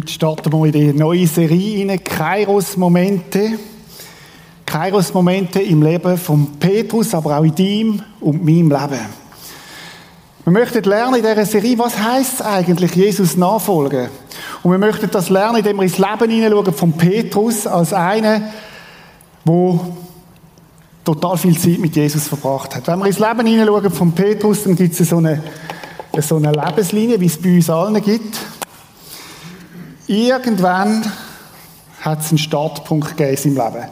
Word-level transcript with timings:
Heute 0.00 0.14
starten 0.14 0.50
wir 0.50 0.64
in 0.64 0.72
die 0.72 0.92
neue 0.94 1.26
Serie 1.26 1.86
rein, 1.86 2.02
Kairos-Momente. 2.02 3.58
Kairos-Momente 4.64 5.60
im 5.60 5.82
Leben 5.82 6.16
von 6.16 6.52
Petrus, 6.58 7.12
aber 7.12 7.38
auch 7.38 7.44
in 7.44 7.54
deinem 7.54 8.02
und 8.18 8.42
meinem 8.42 8.70
Leben. 8.70 9.00
Wir 10.44 10.52
möchten 10.54 10.82
lernen 10.84 11.16
in 11.16 11.22
dieser 11.22 11.44
Serie, 11.44 11.78
was 11.78 11.98
heißt 11.98 12.40
eigentlich 12.40 12.94
Jesus 12.94 13.36
nachfolgen? 13.36 14.08
Und 14.62 14.70
wir 14.70 14.78
möchten 14.78 15.10
das 15.10 15.28
lernen, 15.28 15.58
indem 15.58 15.76
wir 15.76 15.82
ins 15.82 15.98
Leben 15.98 16.30
hineinschauen 16.30 16.72
von 16.72 16.92
Petrus 16.94 17.66
als 17.66 17.92
einen, 17.92 18.44
der 19.46 19.80
total 21.04 21.36
viel 21.36 21.58
Zeit 21.58 21.78
mit 21.78 21.94
Jesus 21.94 22.26
verbracht 22.26 22.74
hat. 22.74 22.86
Wenn 22.86 23.00
wir 23.00 23.06
ins 23.06 23.18
Leben 23.18 23.46
hineinschauen 23.46 23.90
von 23.90 24.12
Petrus, 24.12 24.62
dann 24.62 24.76
gibt 24.76 24.98
es 24.98 25.10
so 25.10 25.18
eine, 25.18 25.42
so 26.20 26.36
eine 26.36 26.52
Lebenslinie, 26.52 27.20
wie 27.20 27.26
es 27.26 27.36
bei 27.36 27.56
uns 27.56 27.68
allen 27.68 28.02
gibt. 28.02 28.38
Irgendwann 30.10 31.04
hat 32.00 32.18
es 32.18 32.30
einen 32.30 32.38
Startpunkt 32.38 33.16
gegeben 33.16 33.30
in 33.30 33.54
seinem 33.54 33.74
Leben. 33.74 33.88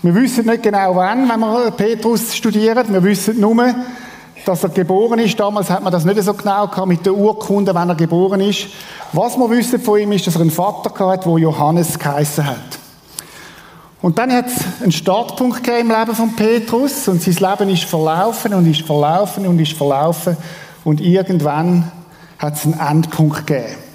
Wir 0.00 0.14
wissen 0.14 0.46
nicht 0.46 0.62
genau 0.62 0.96
wann, 0.96 1.28
wenn 1.28 1.38
wir 1.38 1.70
Petrus 1.72 2.34
studieren. 2.34 2.90
Wir 2.90 3.02
wissen 3.04 3.38
nur, 3.38 3.74
dass 4.46 4.62
er 4.62 4.70
geboren 4.70 5.18
ist. 5.18 5.38
Damals 5.38 5.68
hat 5.68 5.82
man 5.82 5.92
das 5.92 6.06
nicht 6.06 6.22
so 6.22 6.32
genau 6.32 6.66
gehabt 6.66 6.88
mit 6.88 7.04
der 7.04 7.12
Urkunde, 7.12 7.74
wenn 7.74 7.90
er 7.90 7.94
geboren 7.94 8.40
ist. 8.40 8.68
Was 9.12 9.36
wir 9.36 9.50
wissen 9.50 9.78
von 9.78 10.00
ihm 10.00 10.12
ist, 10.12 10.26
dass 10.26 10.36
er 10.36 10.40
einen 10.40 10.50
Vater 10.50 11.10
hat, 11.10 11.26
der 11.26 11.36
Johannes 11.36 11.98
geheißen 11.98 12.46
hat. 12.46 12.78
Und 14.00 14.16
dann 14.16 14.32
hat 14.32 14.46
es 14.46 14.64
einen 14.80 14.92
Startpunkt 14.92 15.62
gegeben 15.62 15.90
im 15.90 15.98
Leben 15.98 16.16
von 16.16 16.34
Petrus 16.36 17.06
und 17.06 17.20
sein 17.20 17.34
Leben 17.34 17.68
ist 17.68 17.84
verlaufen 17.84 18.54
und 18.54 18.64
ist 18.64 18.80
verlaufen 18.80 19.46
und 19.46 19.58
ist 19.58 19.74
verlaufen 19.74 20.38
und 20.84 21.02
irgendwann 21.02 21.92
hat 22.38 22.54
es 22.54 22.64
einen 22.64 22.80
Endpunkt 22.80 23.46
gegeben 23.46 23.89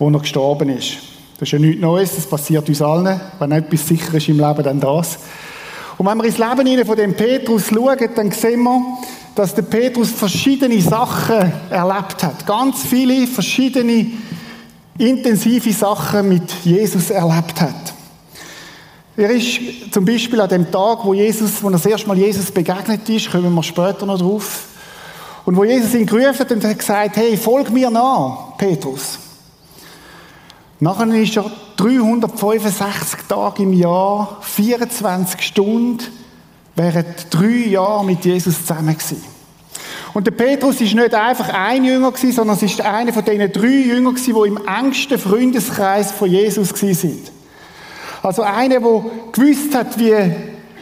wo 0.00 0.10
er 0.10 0.18
gestorben 0.18 0.70
ist. 0.70 0.96
Das 1.38 1.48
ist 1.48 1.52
ja 1.52 1.58
nichts 1.58 1.80
Neues, 1.80 2.16
das 2.16 2.26
passiert 2.26 2.68
uns 2.68 2.82
allen. 2.82 3.20
Wenn 3.38 3.52
etwas 3.52 3.86
sicher 3.86 4.14
ist 4.14 4.28
im 4.28 4.38
Leben, 4.38 4.62
dann 4.64 4.80
das. 4.80 5.18
Und 5.96 6.06
wenn 6.06 6.18
wir 6.18 6.24
ins 6.24 6.38
Leben 6.38 6.66
hinein 6.66 6.86
von 6.86 6.96
dem 6.96 7.14
Petrus 7.14 7.68
schauen, 7.68 8.08
dann 8.16 8.30
sehen 8.32 8.62
wir, 8.62 8.80
dass 9.34 9.54
der 9.54 9.62
Petrus 9.62 10.10
verschiedene 10.10 10.80
Sachen 10.80 11.52
erlebt 11.70 12.22
hat. 12.24 12.46
Ganz 12.46 12.82
viele 12.82 13.26
verschiedene 13.26 14.06
intensive 14.98 15.72
Sachen 15.72 16.28
mit 16.28 16.50
Jesus 16.64 17.10
erlebt 17.10 17.60
hat. 17.60 17.94
Er 19.16 19.30
ist 19.30 19.60
zum 19.92 20.04
Beispiel 20.04 20.40
an 20.40 20.48
dem 20.48 20.70
Tag, 20.70 21.04
wo 21.04 21.12
Jesus, 21.12 21.62
wo 21.62 21.68
er 21.68 21.72
das 21.72 21.84
erste 21.84 22.08
Mal 22.08 22.16
Jesus 22.16 22.50
begegnet 22.50 23.06
ist, 23.08 23.30
kommen 23.30 23.54
wir 23.54 23.62
später 23.62 24.06
noch 24.06 24.18
drauf, 24.18 24.64
und 25.44 25.56
wo 25.56 25.64
Jesus 25.64 25.94
ihn 25.94 26.06
gerufen 26.06 26.38
hat 26.38 26.52
und 26.52 26.64
hat 26.64 26.78
gesagt, 26.78 27.16
hey, 27.16 27.36
folg 27.36 27.70
mir 27.70 27.90
nach, 27.90 28.56
Petrus. 28.56 29.18
Nachher 30.80 31.06
ist 31.14 31.36
er 31.36 31.50
365 31.76 33.20
Tage 33.28 33.62
im 33.62 33.74
Jahr, 33.74 34.38
24 34.40 35.42
Stunden, 35.42 36.02
während 36.74 37.26
drei 37.30 37.68
Jahre 37.68 38.04
mit 38.04 38.24
Jesus 38.24 38.64
zusammen 38.64 38.96
gewesen. 38.96 39.22
Und 40.14 40.26
der 40.26 40.32
Petrus 40.32 40.80
ist 40.80 40.94
nicht 40.94 41.14
einfach 41.14 41.50
ein 41.50 41.84
Jünger 41.84 42.10
gewesen, 42.10 42.32
sondern 42.32 42.56
es 42.56 42.62
ist 42.62 42.80
einer 42.80 43.12
von 43.12 43.24
diesen 43.24 43.52
drei 43.52 43.68
Jüngern 43.68 44.14
gewesen, 44.14 44.34
die 44.34 44.48
im 44.48 44.66
engsten 44.66 45.18
Freundeskreis 45.18 46.12
von 46.12 46.30
Jesus 46.30 46.72
gewesen 46.72 46.94
sind. 47.10 47.32
Also 48.22 48.42
einer, 48.42 48.80
der 48.80 49.04
gewusst 49.32 49.74
hat, 49.74 49.98
wie, 49.98 50.14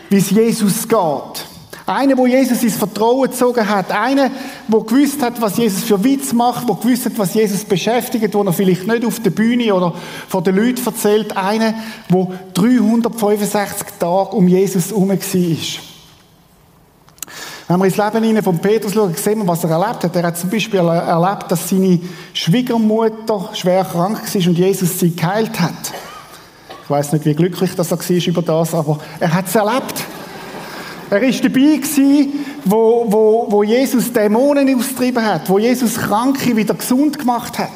wie 0.09 0.17
es 0.17 0.31
Jesus 0.31 0.89
geht. 0.89 1.47
Einer, 1.89 2.19
wo 2.19 2.27
Jesus 2.27 2.63
ins 2.63 2.77
Vertrauen 2.77 3.31
gezogen 3.31 3.67
hat. 3.67 3.91
Einer, 3.91 4.31
wo 4.69 4.83
gewusst 4.83 5.23
hat, 5.23 5.41
was 5.41 5.57
Jesus 5.57 5.85
für 5.85 6.03
Witz 6.05 6.35
macht, 6.35 6.69
wo 6.69 6.75
gewusst 6.75 7.07
hat, 7.07 7.17
was 7.17 7.33
Jesus 7.33 7.65
beschäftigt, 7.65 8.35
wo 8.35 8.43
er 8.43 8.53
vielleicht 8.53 8.87
nicht 8.87 9.07
auf 9.07 9.21
der 9.21 9.31
Bühne 9.31 9.75
oder 9.75 9.95
vor 10.29 10.43
den 10.43 10.57
Leuten 10.57 10.85
erzählt. 10.85 11.35
Einer, 11.35 11.73
wo 12.11 12.33
365 12.53 13.87
Tage 13.99 14.37
um 14.37 14.47
Jesus 14.47 14.91
herum 14.91 15.09
war. 15.09 15.19
Wenn 17.69 17.79
wir 17.81 17.85
ins 17.87 17.97
Leben 17.97 18.43
von 18.43 18.59
Petrus 18.59 18.93
schauen, 18.93 19.15
sehen 19.15 19.39
wir, 19.39 19.49
was 19.49 19.65
er 19.65 19.71
erlebt 19.71 20.05
hat. 20.05 20.15
Er 20.15 20.25
hat 20.25 20.37
zum 20.37 20.51
Beispiel 20.51 20.81
erlebt, 20.81 21.51
dass 21.51 21.71
seine 21.71 22.01
Schwiegermutter 22.35 23.51
schwer 23.55 23.85
krank 23.85 24.23
war 24.23 24.47
und 24.47 24.59
Jesus 24.59 25.01
sie 25.01 25.17
geheilt 25.17 25.59
hat. 25.59 25.93
Ich 26.85 26.91
weiß 26.91 27.13
nicht, 27.13 27.25
wie 27.25 27.35
glücklich 27.35 27.75
das 27.77 27.93
er 27.93 27.99
war 27.99 28.27
über 28.27 28.43
das, 28.43 28.75
aber 28.75 28.99
er 29.21 29.33
hat 29.33 29.47
es 29.47 29.55
erlebt. 29.55 30.05
Er 31.11 31.23
war 31.23 31.31
dabei, 31.31 32.29
wo, 32.65 33.07
wo, 33.09 33.47
wo 33.49 33.63
Jesus 33.63 34.13
Dämonen 34.13 34.77
austrieben 34.77 35.25
hat, 35.25 35.49
wo 35.49 35.59
Jesus 35.59 35.95
Kranke 35.95 36.55
wieder 36.55 36.75
gesund 36.75 37.19
gemacht 37.19 37.59
hat. 37.59 37.71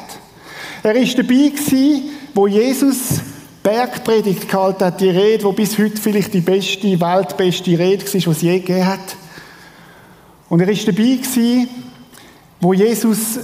Er 0.83 0.93
war 0.93 1.01
dabei, 1.01 1.51
wo 2.35 2.47
Jesus 2.47 3.21
Bergpredigt 3.63 4.49
gehalten 4.49 4.83
hat, 4.83 4.99
die 4.99 5.09
Rede, 5.09 5.47
die 5.47 5.55
bis 5.55 5.77
heute 5.79 5.99
vielleicht 5.99 6.33
die 6.33 6.41
beste, 6.41 6.99
weltbeste 6.99 7.79
Rede 7.79 8.05
war, 8.05 8.19
die 8.19 8.29
es 8.29 8.41
je 8.41 8.59
gegeben 8.59 8.85
hat. 8.85 9.15
Und 10.49 10.59
er 10.59 10.67
war 10.67 10.75
dabei, 10.85 11.67
wo 12.59 12.73
Jesus 12.73 13.39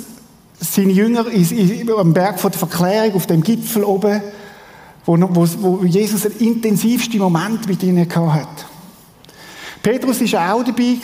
seine 0.60 0.92
Jünger 0.92 1.26
am 1.98 2.14
Berg 2.14 2.42
der 2.42 2.52
Verklärung, 2.52 3.16
auf 3.16 3.28
dem 3.28 3.42
Gipfel 3.42 3.84
oben, 3.84 4.22
wo, 5.06 5.18
wo, 5.18 5.48
wo 5.60 5.86
Jesus 5.86 6.24
den 6.24 6.34
intensivsten 6.40 7.20
Moment 7.20 7.68
mit 7.68 7.82
ihnen 7.82 8.08
hatte. 8.14 8.69
Petrus 9.81 10.22
war 10.34 10.53
auch 10.53 10.63
dabei, 10.63 10.97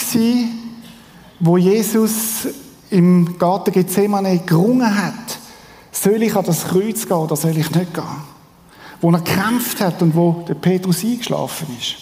wo 1.39 1.57
Jesus 1.57 2.47
im 2.89 3.37
Garten 3.37 3.71
Gethsemane 3.71 4.39
gerungen 4.39 4.95
hat, 4.95 5.39
soll 5.91 6.21
ich 6.23 6.35
an 6.35 6.45
das 6.45 6.67
Kreuz 6.67 7.07
gehen 7.07 7.17
oder 7.17 7.35
soll 7.35 7.57
ich 7.57 7.71
nicht 7.71 7.93
gehen? 7.93 8.03
Wo 9.01 9.11
er 9.11 9.19
gekämpft 9.19 9.79
hat 9.81 10.01
und 10.01 10.15
wo 10.15 10.43
der 10.47 10.55
Petrus 10.55 11.03
eingeschlafen 11.03 11.67
ist. 11.79 11.95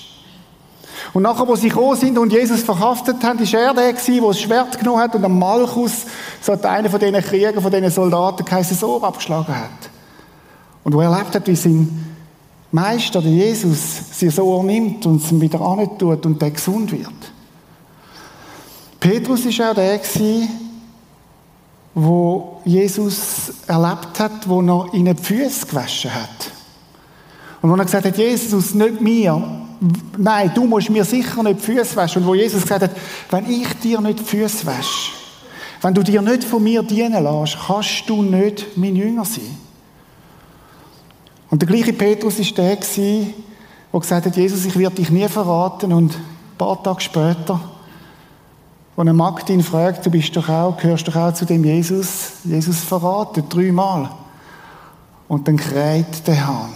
Und 1.14 1.24
nachher, 1.24 1.48
wo 1.48 1.56
sie 1.56 1.70
gekommen 1.70 1.96
sind 1.96 2.18
und 2.18 2.32
Jesus 2.32 2.62
verhaftet 2.62 3.24
haben, 3.24 3.40
ist 3.40 3.54
er 3.54 3.74
der 3.74 3.94
gewesen, 3.94 4.22
der 4.22 4.28
das 4.28 4.40
Schwert 4.40 4.80
genommen 4.80 5.02
hat 5.02 5.16
und 5.16 5.26
am 5.26 5.38
Malchus, 5.38 6.06
so 6.42 6.54
hat 6.54 6.66
einer 6.66 6.90
von 6.90 7.00
diesen 7.00 7.22
Kriegern, 7.22 7.62
von 7.62 7.72
diesen 7.72 7.92
Soldaten, 7.92 8.46
geheißen, 8.46 8.82
Ohr 8.84 9.04
abgeschlagen 9.04 9.56
hat. 9.56 9.90
Und 10.84 10.94
wo 10.94 11.02
er 11.02 11.12
erlebt 11.12 11.36
hat, 11.36 11.48
wie 11.48 11.56
sein 11.56 12.13
Meister, 12.74 13.22
der 13.22 13.32
Jesus, 13.32 13.80
sie 14.14 14.32
so 14.32 14.64
nimmt 14.64 15.06
und 15.06 15.22
sie 15.22 15.40
wieder 15.40 15.60
tut 16.00 16.26
und 16.26 16.42
der 16.42 16.50
gesund 16.50 16.92
wird. 16.92 17.08
Petrus 19.00 19.46
ist 19.46 19.62
auch 19.62 19.76
der 19.76 20.00
wo 21.94 22.62
Jesus 22.66 23.54
erlebt 23.68 24.20
hat, 24.20 24.50
wo 24.50 24.60
er 24.62 24.92
ihnen 24.96 25.16
die 25.16 25.22
Füße 25.22 25.68
gewaschen 25.68 26.16
hat. 26.16 26.52
Und 27.62 27.70
wo 27.70 27.76
er 27.76 27.86
gesagt 27.86 28.06
hat, 28.06 28.18
Jesus, 28.18 28.74
nicht 28.74 29.00
mir, 29.00 29.40
nein, 30.18 30.52
du 30.56 30.66
musst 30.66 30.90
mir 30.90 31.06
sicher 31.06 31.44
nicht 31.44 31.60
die 31.60 31.66
Füße 31.74 31.96
waschen. 31.96 32.24
Und 32.24 32.28
wo 32.28 32.34
Jesus 32.34 32.64
gesagt 32.64 32.82
hat, 32.82 32.92
wenn 33.30 33.52
ich 33.52 33.72
dir 33.84 34.02
nicht 34.02 34.20
die 34.20 34.24
Füße 34.24 34.66
wasche, 34.66 35.12
wenn 35.84 35.94
du 35.94 36.02
dir 36.02 36.24
nicht 36.24 36.44
von 36.44 36.64
mir 36.64 36.82
dienen 36.82 37.24
lässt, 37.24 37.56
kannst 37.68 38.10
du 38.10 38.24
nicht 38.24 38.76
mein 38.78 38.96
Jünger 38.96 39.26
sein. 39.26 39.58
Und 41.54 41.62
der 41.62 41.70
gleiche 41.70 41.94
Petrus 41.94 42.40
ist 42.40 42.58
der 42.58 42.72
der 43.92 44.00
gesagt 44.00 44.26
hat, 44.26 44.36
Jesus, 44.36 44.66
ich 44.66 44.76
werde 44.76 44.96
dich 44.96 45.12
nie 45.12 45.28
verraten. 45.28 45.94
Und 45.94 46.16
ein 46.16 46.58
paar 46.58 46.82
Tage 46.82 47.00
später, 47.00 47.60
als 48.96 49.00
eine 49.00 49.14
Magd 49.14 49.52
ihn 49.52 49.62
fragt, 49.62 50.04
du 50.04 50.10
bist 50.10 50.36
doch 50.36 50.50
auch, 50.50 50.76
gehörst 50.78 51.08
doch 51.08 51.16
auch 51.16 51.32
zu 51.32 51.46
dem 51.46 51.64
Jesus, 51.64 52.32
Jesus 52.44 52.80
verraten, 52.80 53.44
dreimal. 53.48 54.10
Und 55.28 55.48
dann 55.48 55.58
kräht 55.58 56.26
der 56.26 56.48
Hahn. 56.48 56.74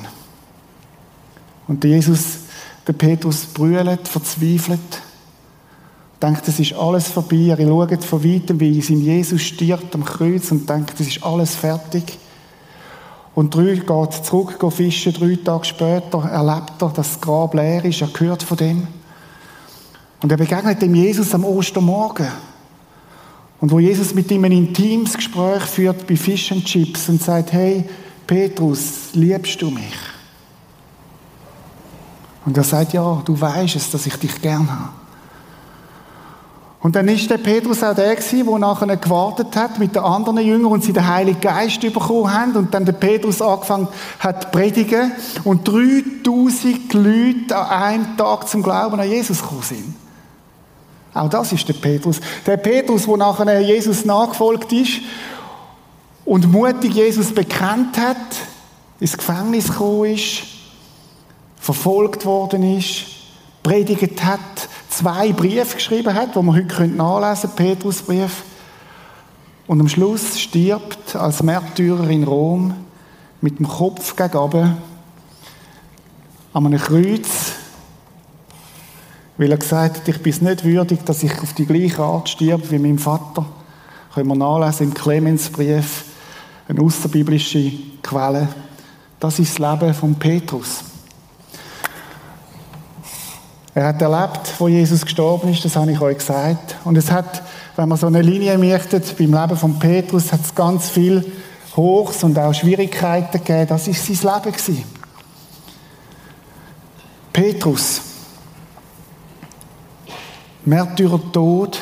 Und 1.67 1.83
der 1.83 1.89
Jesus, 1.89 2.41
der 2.85 2.93
Petrus 2.93 3.45
brüllt, 3.45 4.07
verzweifelt, 4.07 5.01
denkt, 6.21 6.47
es 6.47 6.59
ist 6.59 6.73
alles 6.73 7.07
vorbei. 7.07 7.47
Er 7.47 7.57
schaut 7.57 8.03
von 8.03 8.23
weitem, 8.23 8.59
wie 8.59 8.79
sein 8.79 9.01
Jesus 9.01 9.41
stirbt 9.41 9.95
am 9.95 10.05
Kreuz 10.05 10.51
und 10.51 10.69
denkt, 10.69 10.99
es 10.99 11.07
ist 11.07 11.23
alles 11.23 11.55
fertig. 11.55 12.19
Und 13.37 13.53
drei 13.53 13.75
geht 13.75 14.25
zurück, 14.25 14.59
geht 14.59 14.73
fischen. 14.73 15.13
Drei 15.13 15.35
Tage 15.35 15.63
später 15.63 16.23
erlebt 16.23 16.71
er, 16.81 16.89
dass 16.89 16.93
das 16.93 17.21
Grab 17.21 17.53
leer 17.53 17.85
ist. 17.85 18.01
Er 18.01 18.09
hört 18.17 18.41
von 18.41 18.57
dem. 18.57 18.87
Und 20.23 20.31
er 20.31 20.39
begegnet 20.39 20.81
dem 20.81 20.95
Jesus 20.95 21.35
am 21.35 21.45
Ostermorgen. 21.45 22.29
Und 23.61 23.71
wo 23.71 23.77
Jesus 23.77 24.15
mit 24.15 24.31
ihm 24.31 24.43
ein 24.43 24.51
intimes 24.51 25.13
Gespräch 25.13 25.61
führt 25.61 26.07
bei 26.07 26.15
Fish 26.15 26.51
and 26.51 26.65
Chips 26.65 27.09
und 27.09 27.21
sagt, 27.21 27.53
hey, 27.53 27.87
Petrus, 28.25 29.09
liebst 29.13 29.61
du 29.61 29.69
mich? 29.69 29.93
Und 32.43 32.57
er 32.57 32.63
sagt, 32.63 32.93
ja, 32.93 33.21
du 33.23 33.39
weißt 33.39 33.75
es, 33.75 33.91
dass 33.91 34.07
ich 34.07 34.15
dich 34.15 34.41
gern 34.41 34.67
habe. 34.67 35.06
Und 36.87 36.95
dann 36.95 37.09
ist 37.09 37.29
der 37.29 37.37
Petrus 37.37 37.83
auch 37.83 37.93
der 37.93 38.15
gewesen, 38.15 38.47
der 38.47 38.59
nachher 38.59 38.95
gewartet 38.95 39.53
hat 39.57 39.77
mit 39.77 39.93
den 39.93 40.03
anderen 40.03 40.37
Jüngern 40.37 40.71
und 40.71 40.85
sie 40.85 40.93
den 40.93 41.05
Heiligen 41.05 41.41
Geist 41.41 41.81
bekommen 41.81 42.33
haben 42.33 42.55
und 42.55 42.73
dann 42.73 42.85
der 42.85 42.93
Petrus 42.93 43.41
angefangen 43.41 43.89
hat 44.19 44.43
zu 44.43 44.47
predigen 44.51 45.11
und 45.43 45.67
3000 45.67 46.93
Leute 46.93 47.57
an 47.57 47.83
einem 47.83 48.15
Tag 48.15 48.47
zum 48.47 48.63
Glauben 48.63 48.97
an 48.97 49.09
Jesus 49.09 49.41
gekommen 49.41 49.63
sind. 49.63 49.95
Auch 51.13 51.27
das 51.27 51.51
ist 51.51 51.67
der 51.67 51.73
Petrus. 51.73 52.21
Der 52.45 52.55
Petrus, 52.55 53.05
der 53.05 53.17
nachher 53.17 53.59
Jesus 53.59 54.05
nachgefolgt 54.05 54.71
ist 54.71 55.01
und 56.23 56.49
mutig 56.49 56.93
Jesus 56.93 57.33
bekannt 57.33 57.97
hat, 57.97 58.15
ins 59.01 59.17
Gefängnis 59.17 59.67
gekommen 59.67 60.13
ist, 60.13 60.43
verfolgt 61.59 62.25
worden 62.25 62.77
ist, 62.77 63.16
predigt 63.67 64.23
hat, 64.23 64.69
zwei 64.89 65.33
Briefe 65.33 65.75
geschrieben 65.75 66.13
hat, 66.13 66.35
die 66.35 66.41
man 66.41 66.55
heute 66.55 66.87
nachlesen 66.87 67.53
können, 67.53 67.75
Petrusbrief. 67.75 68.43
Und 69.67 69.81
am 69.81 69.89
Schluss 69.89 70.39
stirbt 70.39 71.17
als 71.17 71.43
Märtyrer 71.43 72.09
in 72.09 72.23
Rom 72.23 72.73
mit 73.41 73.59
dem 73.59 73.67
Kopf 73.67 74.15
gegen 74.15 74.37
oben 74.37 74.77
an 76.53 76.65
einem 76.65 76.79
Kreuz, 76.79 77.51
weil 79.37 79.51
er 79.51 79.57
gesagt 79.57 79.97
hat, 79.97 80.07
ich 80.07 80.23
bin 80.23 80.33
nicht 80.39 80.63
würdig, 80.63 81.03
dass 81.03 81.23
ich 81.23 81.37
auf 81.41 81.51
die 81.53 81.65
gleiche 81.65 82.01
Art 82.01 82.29
stirb 82.29 82.71
wie 82.71 82.79
mein 82.79 82.99
Vater. 82.99 83.45
Können 84.13 84.29
wir 84.29 84.35
nachlesen 84.35 84.87
im 84.87 84.93
Clemensbrief, 84.93 86.05
eine 86.69 86.81
außerbiblische 86.81 87.73
Quelle. 88.01 88.47
Das 89.19 89.39
ist 89.39 89.59
das 89.59 89.79
Leben 89.79 89.93
von 89.93 90.15
Petrus. 90.15 90.85
Er 93.77 93.85
hat 93.85 94.01
erlebt, 94.01 94.55
wo 94.57 94.67
Jesus 94.67 95.03
gestorben 95.03 95.49
ist, 95.49 95.63
das 95.63 95.75
habe 95.75 95.91
ich 95.91 96.01
euch 96.01 96.17
gesagt. 96.17 96.77
Und 96.83 96.97
es 96.97 97.11
hat, 97.11 97.43
wenn 97.75 97.87
man 97.87 97.95
so 97.95 98.07
eine 98.07 98.23
Linie 98.23 98.57
möchtet, 98.57 99.15
beim 99.19 99.31
Leben 99.31 99.55
von 99.55 99.77
Petrus, 99.77 100.33
hat 100.33 100.39
es 100.43 100.55
ganz 100.55 100.89
viel 100.89 101.23
Hochs 101.75 102.23
und 102.23 102.39
auch 102.39 102.55
Schwierigkeiten 102.55 103.37
gegeben. 103.37 103.67
Das 103.67 103.87
ist 103.87 104.03
sein 104.03 104.33
Leben 104.33 104.51
gewesen. 104.51 104.83
Petrus, 107.31 108.01
Märtyrer 110.65 111.21
Tod, 111.31 111.79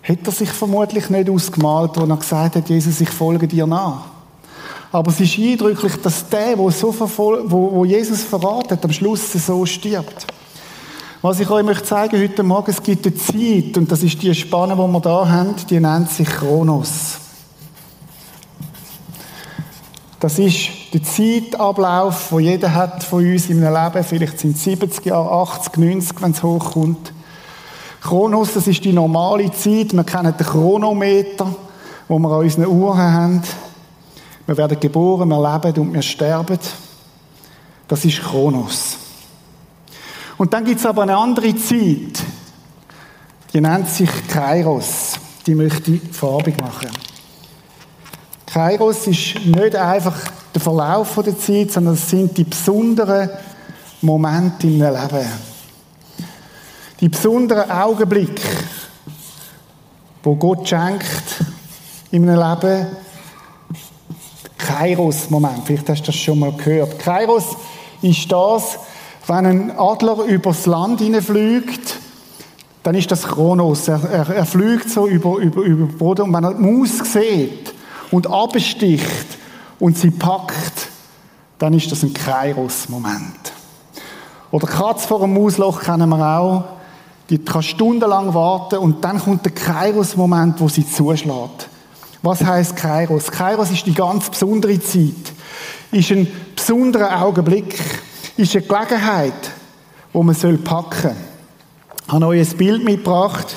hätte 0.00 0.30
er 0.30 0.32
sich 0.32 0.48
vermutlich 0.48 1.10
nicht 1.10 1.28
ausgemalt, 1.28 1.98
als 1.98 2.08
er 2.08 2.16
gesagt 2.16 2.56
hat, 2.56 2.68
Jesus, 2.70 2.98
ich 3.02 3.10
folge 3.10 3.46
dir 3.46 3.66
nach. 3.66 4.06
Aber 4.90 5.10
es 5.10 5.20
ist 5.20 5.38
eindrücklich, 5.38 5.96
dass 6.00 6.26
der, 6.30 6.56
wo, 6.56 6.70
so 6.70 6.94
wo, 6.98 7.72
wo 7.74 7.84
Jesus 7.84 8.22
verratet, 8.22 8.82
am 8.82 8.90
Schluss 8.90 9.30
so 9.34 9.66
stirbt. 9.66 10.26
Was 11.20 11.40
ich 11.40 11.50
euch 11.50 11.64
möchte 11.64 11.82
zeigen 11.82 12.22
heute 12.22 12.44
Morgen, 12.44 12.70
es 12.70 12.80
gibt 12.80 13.04
eine 13.04 13.16
Zeit, 13.16 13.76
und 13.76 13.90
das 13.90 14.04
ist 14.04 14.22
die 14.22 14.32
Spanne, 14.32 14.74
die 14.74 14.92
wir 14.92 15.00
da 15.00 15.28
haben, 15.28 15.56
die 15.68 15.80
nennt 15.80 16.08
sich 16.10 16.28
Chronos. 16.28 17.18
Das 20.20 20.38
ist 20.38 20.68
der 20.94 21.02
Zeitablauf, 21.02 22.30
wo 22.30 22.38
jeder 22.38 22.72
hat 22.72 23.02
von 23.02 23.26
uns 23.26 23.50
in 23.50 23.64
einem 23.64 23.74
Leben. 23.74 24.04
Vielleicht 24.04 24.38
sind 24.38 24.56
es 24.56 24.62
70 24.62 25.06
Jahre, 25.06 25.28
80, 25.28 25.76
90, 25.76 26.22
wenn 26.22 26.30
es 26.30 26.42
hochkommt. 26.44 27.12
Chronos, 28.00 28.54
das 28.54 28.68
ist 28.68 28.84
die 28.84 28.92
normale 28.92 29.50
Zeit. 29.50 29.92
Wir 29.94 30.04
kennen 30.04 30.36
den 30.36 30.46
Chronometer, 30.46 31.52
wo 32.06 32.20
wir 32.20 32.30
an 32.30 32.40
unseren 32.42 32.66
Uhren 32.66 33.12
haben. 33.12 33.42
Wir 34.46 34.56
werden 34.56 34.78
geboren, 34.78 35.28
wir 35.28 35.62
leben 35.62 35.80
und 35.80 35.94
wir 35.94 36.02
sterben. 36.02 36.60
Das 37.88 38.04
ist 38.04 38.20
Chronos. 38.20 38.97
Und 40.38 40.54
dann 40.54 40.64
gibt 40.64 40.78
es 40.78 40.86
aber 40.86 41.02
eine 41.02 41.16
andere 41.16 41.54
Zeit. 41.56 42.22
Die 43.52 43.60
nennt 43.60 43.88
sich 43.88 44.08
Kairos. 44.28 45.14
Die 45.46 45.54
möchte 45.54 45.92
ich 45.92 46.02
farbig 46.12 46.60
machen. 46.60 46.90
Kairos 48.46 49.06
ist 49.08 49.34
nicht 49.44 49.76
einfach 49.76 50.16
der 50.54 50.60
Verlauf 50.60 51.18
der 51.24 51.38
Zeit, 51.38 51.72
sondern 51.72 51.94
es 51.94 52.08
sind 52.08 52.36
die 52.38 52.44
besonderen 52.44 53.30
Momente 54.00 54.66
im 54.66 54.78
Leben. 54.78 55.28
Die 57.00 57.08
besonderen 57.08 57.70
Augenblicke, 57.70 58.42
wo 60.22 60.36
Gott 60.36 60.68
schenkt 60.68 61.44
in 62.10 62.28
einem 62.28 62.38
Leben. 62.38 62.86
Kairos-Moment, 64.56 65.62
vielleicht 65.64 65.88
hast 65.88 66.02
du 66.02 66.06
das 66.06 66.16
schon 66.16 66.38
mal 66.38 66.52
gehört. 66.52 66.98
Kairos 66.98 67.56
ist 68.02 68.30
das, 68.30 68.78
wenn 69.28 69.46
ein 69.46 69.78
Adler 69.78 70.24
übers 70.24 70.66
Land 70.66 71.00
hineinfliegt, 71.00 71.98
dann 72.82 72.94
ist 72.94 73.10
das 73.10 73.24
Chronos. 73.24 73.86
Er, 73.88 74.02
er, 74.10 74.28
er 74.30 74.46
fliegt 74.46 74.88
so 74.88 75.06
über, 75.06 75.36
über, 75.36 75.62
über 75.62 75.86
den 75.86 75.98
Boden 75.98 76.22
und 76.22 76.32
wenn 76.32 76.44
er 76.44 76.54
die 76.54 76.62
Maus 76.62 76.98
sieht 77.12 77.74
und 78.10 78.26
absticht 78.26 79.26
und 79.78 79.98
sie 79.98 80.10
packt, 80.10 80.88
dann 81.58 81.74
ist 81.74 81.92
das 81.92 82.02
ein 82.02 82.14
Kairos-Moment. 82.14 83.52
Oder 84.50 84.66
Katz 84.66 85.04
vor 85.04 85.22
einem 85.22 85.34
Mausloch 85.34 85.82
kennen 85.82 86.08
wir 86.08 86.38
auch. 86.38 86.64
Die 87.28 87.38
kann 87.38 87.62
stundenlang 87.62 88.32
warten 88.32 88.78
und 88.78 89.04
dann 89.04 89.18
kommt 89.20 89.44
der 89.44 89.52
Kairos-Moment, 89.52 90.58
wo 90.60 90.68
sie 90.68 90.90
zuschlägt. 90.90 91.68
Was 92.22 92.42
heißt 92.42 92.74
Kairos? 92.74 93.30
Kairos 93.30 93.70
ist 93.70 93.84
die 93.84 93.92
ganz 93.92 94.30
besondere 94.30 94.80
Zeit. 94.80 95.32
Ist 95.92 96.10
ein 96.10 96.26
besonderer 96.56 97.22
Augenblick. 97.22 97.78
Ist 98.38 98.54
eine 98.54 98.64
Gelegenheit, 98.64 99.50
wo 100.12 100.22
man 100.22 100.36
packen 100.62 101.02
soll. 101.02 101.16
Ich 102.06 102.12
habe 102.12 102.26
euch 102.26 102.48
ein 102.48 102.56
Bild 102.56 102.84
mitgebracht 102.84 103.56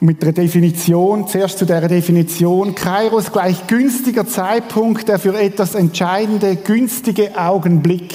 mit 0.00 0.20
der 0.20 0.32
Definition, 0.32 1.28
zuerst 1.28 1.58
zu 1.58 1.66
der 1.66 1.86
Definition, 1.86 2.74
Kairos 2.74 3.30
gleich 3.30 3.68
günstiger 3.68 4.26
Zeitpunkt, 4.26 5.06
der 5.06 5.20
für 5.20 5.38
etwas 5.38 5.76
entscheidende, 5.76 6.56
günstige 6.56 7.38
Augenblick. 7.38 8.12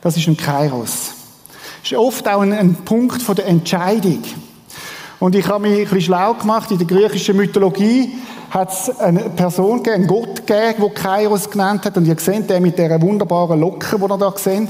Das 0.00 0.16
ist 0.16 0.26
ein 0.26 0.38
Kairos. 0.38 1.12
Das 1.82 1.92
ist 1.92 1.98
oft 1.98 2.26
auch 2.26 2.40
ein, 2.40 2.54
ein 2.54 2.74
Punkt 2.76 3.20
von 3.20 3.36
der 3.36 3.46
Entscheidung. 3.46 4.22
Und 5.20 5.34
ich 5.34 5.46
habe 5.46 5.68
mich 5.68 5.78
ein 5.78 5.84
bisschen 5.84 6.00
schlau 6.00 6.34
gemacht, 6.34 6.70
in 6.70 6.78
der 6.78 6.86
griechischen 6.86 7.36
Mythologie 7.36 8.12
hat 8.50 8.72
es 8.72 9.00
eine 9.00 9.30
Person 9.30 9.82
gegeben, 9.82 9.94
einen 9.94 10.06
Gott 10.06 10.46
gegeben, 10.46 10.82
der 10.82 10.90
Kairos 10.90 11.50
genannt 11.50 11.84
hat. 11.84 11.96
Und 11.96 12.06
ihr 12.06 12.18
seht 12.18 12.48
den 12.50 12.62
mit 12.62 12.78
dieser 12.78 13.00
wunderbaren 13.00 13.58
Locke, 13.58 13.96
die 13.96 14.02
ihr 14.02 14.18
da 14.18 14.32
seht. 14.36 14.68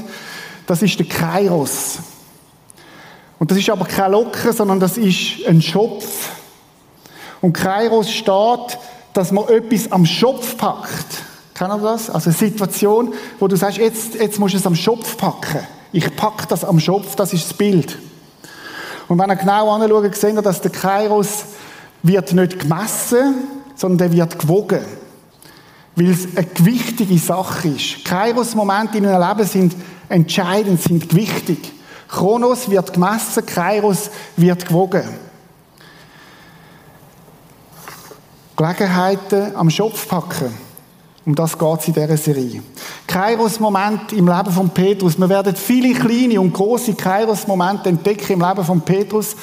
Das 0.65 0.81
ist 0.81 0.97
der 0.97 1.05
Kairos. 1.05 1.99
Und 3.37 3.51
das 3.51 3.57
ist 3.57 3.69
aber 3.69 3.85
keine 3.85 4.13
Locke, 4.13 4.53
sondern 4.53 4.79
das 4.79 4.97
ist 4.97 5.45
ein 5.47 5.61
Schopf. 5.61 6.29
Und 7.41 7.53
Kairos 7.53 8.09
steht, 8.09 8.79
dass 9.13 9.31
man 9.31 9.47
etwas 9.49 9.91
am 9.91 10.05
Schopf 10.05 10.57
packt. 10.57 11.23
Kennt 11.53 11.71
ihr 11.71 11.77
das? 11.77 12.09
Also 12.09 12.29
eine 12.29 12.37
Situation, 12.37 13.13
wo 13.39 13.47
du 13.47 13.55
sagst, 13.55 13.77
jetzt, 13.77 14.15
jetzt 14.15 14.39
musst 14.39 14.55
du 14.55 14.57
es 14.57 14.65
am 14.65 14.75
Schopf 14.75 15.15
packen. 15.17 15.59
Ich 15.91 16.13
packe 16.15 16.47
das 16.47 16.65
am 16.65 16.79
Schopf, 16.79 17.15
das 17.15 17.33
ist 17.33 17.49
das 17.49 17.53
Bild. 17.53 17.97
Und 19.07 19.19
wenn 19.19 19.29
ihr 19.29 19.35
genau 19.35 19.71
anschaut, 19.71 20.15
seht 20.15 20.35
ihr, 20.35 20.41
dass 20.41 20.61
der 20.61 20.71
Kairos 20.71 21.45
wird 22.01 22.33
nicht 22.33 22.59
gemessen, 22.59 23.35
sondern 23.75 24.09
der 24.09 24.13
wird 24.13 24.39
gewogen. 24.39 24.83
Weil 25.95 26.11
es 26.11 26.35
eine 26.35 26.45
gewichtige 26.45 27.17
Sache 27.17 27.69
ist. 27.69 28.03
Kairos-Momente 28.03 28.97
in 28.97 29.05
einem 29.05 29.27
Leben 29.27 29.47
sind 29.47 29.75
entscheidend, 30.09 30.81
sind 30.81 31.09
gewichtig. 31.09 31.71
Chronos 32.07 32.69
wird 32.69 32.93
gemessen, 32.93 33.45
Kairos 33.45 34.09
wird 34.35 34.67
gewogen. 34.67 35.03
Gelegenheiten 38.55 39.55
am 39.55 39.69
Schopf 39.69 40.07
packen. 40.07 40.64
Um 41.25 41.33
das 41.33 41.57
geht 41.57 41.79
es 41.79 41.87
in 41.87 41.93
dieser 41.95 42.17
Serie. 42.17 42.61
Kairos-Moment 43.07 44.13
im 44.13 44.27
Leben 44.27 44.51
von 44.51 44.69
Petrus. 44.69 45.17
Wir 45.17 45.27
werden 45.27 45.55
viele 45.55 45.93
kleine 45.93 46.39
und 46.39 46.53
große 46.53 46.93
Kairos-Momente 46.93 47.89
entdecken 47.89 48.33
im 48.33 48.41
Leben 48.41 48.63
von 48.63 48.81
Petrus. 48.81 49.35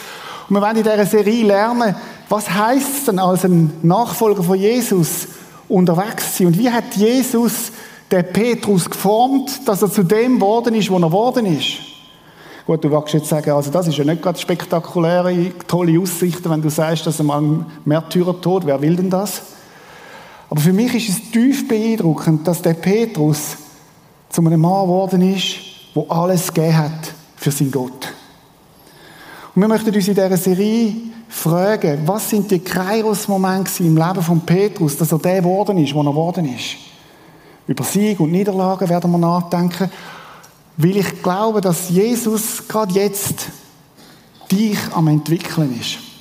Und 0.48 0.56
wir 0.56 0.62
werden 0.62 0.78
in 0.78 0.84
dieser 0.84 1.06
Serie 1.06 1.44
lernen, 1.44 1.96
was 2.28 2.48
heißt 2.48 2.98
es 2.98 3.04
denn 3.06 3.18
als 3.18 3.44
ein 3.44 3.72
Nachfolger 3.82 4.44
von 4.44 4.56
Jesus 4.56 5.26
unterwegs 5.68 6.36
zu 6.36 6.44
sein? 6.44 6.46
Und 6.48 6.58
wie 6.58 6.70
hat 6.70 6.94
Jesus 6.94 7.72
den 8.12 8.32
Petrus 8.32 8.88
geformt, 8.88 9.66
dass 9.66 9.82
er 9.82 9.90
zu 9.90 10.04
dem 10.04 10.36
geworden 10.36 10.76
ist, 10.76 10.88
wo 10.88 10.98
er 10.98 11.06
geworden 11.06 11.46
ist? 11.46 11.78
Gut, 12.64 12.84
du 12.84 12.90
magst 12.90 13.14
jetzt 13.14 13.28
sagen, 13.28 13.50
also 13.50 13.72
das 13.72 13.88
ist 13.88 13.96
ja 13.96 14.04
nicht 14.04 14.22
gerade 14.22 14.38
spektakuläre, 14.38 15.50
tolle 15.66 15.98
Aussichten, 15.98 16.48
wenn 16.48 16.62
du 16.62 16.70
sagst, 16.70 17.04
dass 17.08 17.18
einmal 17.18 17.42
ein 17.42 17.66
Märtyrer 17.84 18.40
tot, 18.40 18.66
wer 18.66 18.80
will 18.80 18.94
denn 18.94 19.10
das? 19.10 19.42
Aber 20.52 20.60
für 20.60 20.74
mich 20.74 20.94
ist 20.94 21.08
es 21.08 21.30
tief 21.30 21.66
beeindruckend, 21.66 22.46
dass 22.46 22.60
der 22.60 22.74
Petrus 22.74 23.56
zu 24.28 24.42
einem 24.42 24.60
Mann 24.60 24.82
geworden 24.82 25.34
ist, 25.34 25.56
der 25.96 26.04
alles 26.10 26.52
gegeben 26.52 26.76
hat 26.76 27.14
für 27.36 27.50
sein 27.50 27.70
Gott. 27.70 28.12
Und 29.54 29.62
wir 29.62 29.68
möchten 29.68 29.94
uns 29.94 30.08
in 30.08 30.14
dieser 30.14 30.36
Serie 30.36 30.92
fragen, 31.26 32.02
was 32.04 32.28
sind 32.28 32.50
die 32.50 32.58
Kairos-Momente 32.58 33.82
im 33.82 33.96
Leben 33.96 34.20
von 34.20 34.40
Petrus, 34.42 34.98
dass 34.98 35.10
er 35.10 35.18
der 35.20 35.40
geworden 35.40 35.78
ist, 35.78 35.94
wo 35.94 36.02
er 36.02 36.10
geworden 36.10 36.54
ist. 36.54 36.76
Über 37.66 37.84
Sieg 37.84 38.20
und 38.20 38.32
Niederlagen 38.32 38.90
werden 38.90 39.10
wir 39.10 39.16
nachdenken. 39.16 39.90
Weil 40.76 40.98
ich 40.98 41.22
glaube, 41.22 41.62
dass 41.62 41.88
Jesus 41.88 42.68
gerade 42.68 42.92
jetzt 42.92 43.46
dich 44.50 44.76
am 44.92 45.08
entwickeln 45.08 45.80
ist. 45.80 46.11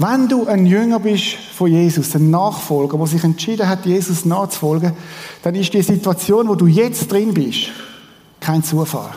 Wenn 0.00 0.28
du 0.28 0.46
ein 0.46 0.64
Jünger 0.64 1.00
bist 1.00 1.34
von 1.56 1.72
Jesus, 1.72 2.14
ein 2.14 2.30
Nachfolger, 2.30 2.96
der 2.96 3.06
sich 3.08 3.24
entschieden 3.24 3.68
hat, 3.68 3.84
Jesus 3.84 4.24
nachzufolgen, 4.24 4.92
dann 5.42 5.54
ist 5.56 5.74
die 5.74 5.82
Situation, 5.82 6.48
wo 6.48 6.54
du 6.54 6.68
jetzt 6.68 7.10
drin 7.10 7.34
bist, 7.34 7.70
kein 8.38 8.62
Zufall. 8.62 9.10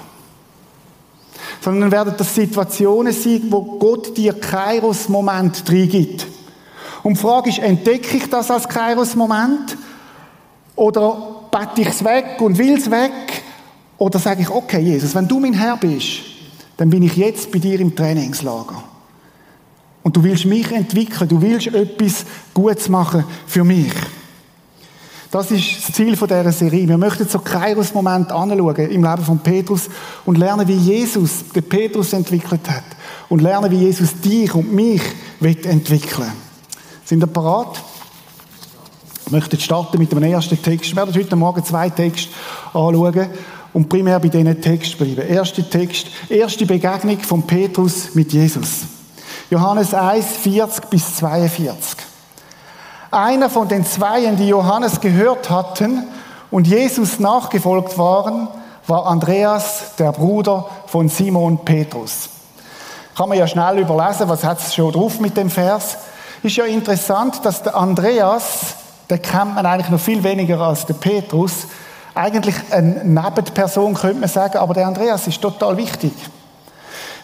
Sondern 1.61 1.91
werden 1.91 2.15
das 2.17 2.33
Situationen 2.33 3.13
sein, 3.13 3.43
wo 3.51 3.61
Gott 3.77 4.17
dir 4.17 4.33
Kairos-Moment 4.33 5.63
gibt. 5.65 6.25
Und 7.03 7.13
die 7.13 7.21
Frage 7.21 7.51
ist, 7.51 7.59
entdecke 7.59 8.17
ich 8.17 8.27
das 8.27 8.49
als 8.49 8.67
Kairos-Moment? 8.67 9.77
Oder 10.75 11.41
bete 11.51 11.81
ich 11.81 11.89
es 11.89 12.03
weg 12.03 12.37
und 12.39 12.57
will 12.57 12.75
es 12.75 12.89
weg? 12.89 13.43
Oder 13.99 14.17
sage 14.17 14.41
ich, 14.41 14.49
okay, 14.49 14.79
Jesus, 14.79 15.13
wenn 15.13 15.27
du 15.27 15.39
mein 15.39 15.53
Herr 15.53 15.77
bist, 15.77 16.21
dann 16.77 16.89
bin 16.89 17.03
ich 17.03 17.17
jetzt 17.17 17.51
bei 17.51 17.59
dir 17.59 17.79
im 17.79 17.95
Trainingslager. 17.95 18.83
Und 20.03 20.15
du 20.15 20.23
willst 20.23 20.45
mich 20.45 20.71
entwickeln, 20.71 21.29
du 21.29 21.41
willst 21.41 21.67
etwas 21.67 22.25
Gutes 22.53 22.89
machen 22.89 23.23
für 23.45 23.63
mich. 23.63 23.91
Das 25.31 25.49
ist 25.49 25.87
das 25.87 25.95
Ziel 25.95 26.17
dieser 26.17 26.51
Serie. 26.51 26.87
Wir 26.87 26.97
möchten 26.97 27.27
so 27.27 27.39
Kairos-Moment 27.39 28.33
anschauen 28.33 28.75
im 28.75 29.03
Leben 29.03 29.23
von 29.23 29.39
Petrus 29.39 29.89
und 30.25 30.37
lernen, 30.37 30.67
wie 30.67 30.73
Jesus 30.73 31.45
den 31.55 31.63
Petrus 31.63 32.11
entwickelt 32.11 32.69
hat. 32.69 32.83
Und 33.29 33.41
lernen, 33.41 33.71
wie 33.71 33.77
Jesus 33.77 34.19
dich 34.19 34.53
und 34.53 34.73
mich 34.73 35.01
entwickeln 35.39 36.27
will. 36.27 36.31
Sind 37.05 37.23
ihr 37.23 37.27
parat? 37.27 37.81
Ich 39.25 39.31
möchte 39.31 39.57
starten 39.57 39.97
mit 39.99 40.11
dem 40.11 40.21
ersten 40.21 40.61
Text. 40.61 40.91
Wir 40.91 40.97
werden 40.97 41.15
heute 41.15 41.35
Morgen 41.37 41.63
zwei 41.63 41.89
Texte 41.89 42.29
anschauen 42.73 43.27
und 43.71 43.87
primär 43.87 44.19
bei 44.19 44.27
diesen 44.27 44.61
Text 44.61 44.97
bleiben. 44.97 45.21
Erster 45.21 45.69
Text, 45.69 46.07
erste 46.27 46.65
Begegnung 46.65 47.19
von 47.19 47.43
Petrus 47.43 48.13
mit 48.15 48.33
Jesus. 48.33 48.81
Johannes 49.51 49.93
1, 49.93 50.37
40 50.37 50.85
bis 50.85 51.17
42. 51.17 51.97
Einer 53.11 53.49
von 53.49 53.67
den 53.67 53.85
Zweien, 53.85 54.37
die 54.37 54.47
Johannes 54.47 55.01
gehört 55.01 55.49
hatten 55.49 56.07
und 56.51 56.67
Jesus 56.67 57.19
nachgefolgt 57.19 57.97
waren, 57.97 58.47
war 58.87 59.07
Andreas, 59.07 59.95
der 59.99 60.13
Bruder 60.13 60.67
von 60.85 61.09
Simon 61.09 61.65
Petrus. 61.65 62.29
Kann 63.17 63.27
man 63.27 63.37
ja 63.37 63.45
schnell 63.45 63.79
überlesen, 63.79 64.29
was 64.29 64.45
hat 64.45 64.59
es 64.59 64.73
schon 64.73 64.93
drauf 64.93 65.19
mit 65.19 65.35
dem 65.35 65.49
Vers. 65.49 65.97
Ist 66.41 66.55
ja 66.55 66.63
interessant, 66.63 67.43
dass 67.43 67.61
der 67.61 67.75
Andreas, 67.75 68.75
der 69.09 69.17
kennt 69.17 69.55
man 69.55 69.65
eigentlich 69.65 69.89
noch 69.89 69.99
viel 69.99 70.23
weniger 70.23 70.61
als 70.61 70.85
der 70.85 70.93
Petrus, 70.93 71.67
eigentlich 72.15 72.55
eine 72.69 73.03
Nebenperson 73.03 73.95
könnte 73.95 74.21
man 74.21 74.29
sagen, 74.29 74.59
aber 74.59 74.73
der 74.73 74.87
Andreas 74.87 75.27
ist 75.27 75.41
total 75.41 75.75
wichtig. 75.75 76.13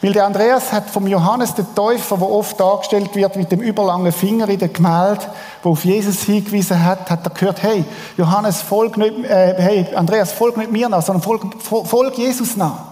Weil 0.01 0.13
der 0.13 0.25
Andreas 0.25 0.71
hat 0.71 0.89
vom 0.89 1.07
Johannes 1.07 1.55
den 1.55 1.73
Täufer, 1.73 2.17
der 2.17 2.29
oft 2.29 2.59
dargestellt 2.59 3.15
wird 3.15 3.35
mit 3.35 3.51
dem 3.51 3.61
überlangen 3.61 4.11
Finger 4.11 4.47
in 4.47 4.59
dem 4.59 4.71
Gemälde, 4.71 5.25
wo 5.63 5.71
auf 5.71 5.85
Jesus 5.85 6.21
hingewiesen 6.21 6.83
hat, 6.83 7.09
hat 7.09 7.25
er 7.25 7.31
gehört, 7.31 7.63
hey, 7.63 7.83
Johannes, 8.15 8.61
folg 8.61 8.97
nicht, 8.97 9.25
äh, 9.25 9.55
hey, 9.57 9.95
Andreas, 9.95 10.33
folg 10.33 10.55
nicht 10.57 10.71
mir 10.71 10.87
nach, 10.87 11.01
sondern 11.01 11.23
folg, 11.23 11.41
folg 11.61 12.17
Jesus 12.17 12.55
nach. 12.55 12.83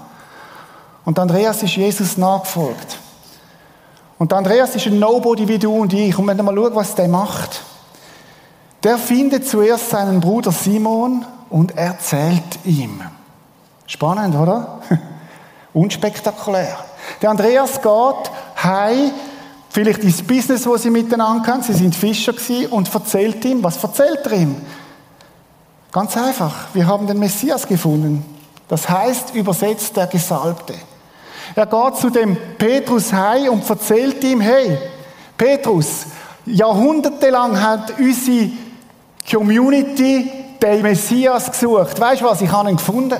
Und 1.06 1.20
Andreas 1.20 1.62
ist 1.62 1.76
Jesus 1.76 2.18
nachgefolgt. 2.18 2.98
Und 4.18 4.34
Andreas 4.34 4.76
ist 4.76 4.88
ein 4.88 4.98
Nobody 4.98 5.48
wie 5.48 5.60
du 5.60 5.82
und 5.82 5.94
ich. 5.94 6.18
Und 6.18 6.26
wenn 6.28 6.38
du 6.38 6.44
mal 6.44 6.56
schaust, 6.56 6.76
was 6.76 6.96
der 6.96 7.08
macht, 7.08 7.62
der 8.84 8.98
findet 8.98 9.48
zuerst 9.48 9.90
seinen 9.90 10.22
Bruder 10.22 10.52
Simon 10.52 11.26
und 11.50 11.78
erzählt 11.78 12.60
ihm. 12.64 13.02
Spannend, 13.86 14.36
oder? 14.36 14.80
Unspektakulär. 15.74 16.78
Der 17.22 17.30
Andreas 17.30 17.82
geht 17.82 18.64
heim, 18.64 19.12
vielleicht 19.70 20.04
ins 20.04 20.22
Business, 20.22 20.66
wo 20.66 20.78
sie 20.78 20.90
miteinander 20.90 21.46
haben. 21.52 21.62
Sie 21.62 21.74
sind 21.74 21.96
Fischer 21.96 22.34
gewesen, 22.34 22.68
und 22.72 22.94
erzählt 22.94 23.44
ihm, 23.46 23.64
was 23.64 23.82
erzählt 23.84 24.26
er 24.26 24.34
ihm? 24.34 24.56
Ganz 25.92 26.18
einfach. 26.18 26.54
Wir 26.74 26.88
haben 26.88 27.08
den 27.08 27.20
Messias 27.20 27.68
gefunden. 27.68 28.26
Das 28.68 28.90
heißt, 28.90 29.36
übersetzt 29.36 29.96
der 29.96 30.08
Gesalbte. 30.08 30.74
Er 31.56 31.66
geht 31.66 31.98
zu 31.98 32.10
dem 32.10 32.36
Petrus 32.58 33.14
heim 33.14 33.50
und 33.50 33.70
erzählt 33.70 34.24
ihm, 34.24 34.42
hey, 34.42 34.78
Petrus, 35.38 36.06
jahrhundertelang 36.46 37.62
hat 37.62 37.94
unsere 38.00 38.50
Community 39.30 40.32
den 40.62 40.82
Messias 40.82 41.52
gesucht. 41.52 42.00
Weißt 42.00 42.22
du 42.22 42.26
was? 42.26 42.42
Ich 42.42 42.52
habe 42.52 42.70
ihn 42.70 42.78
gefunden. 42.78 43.18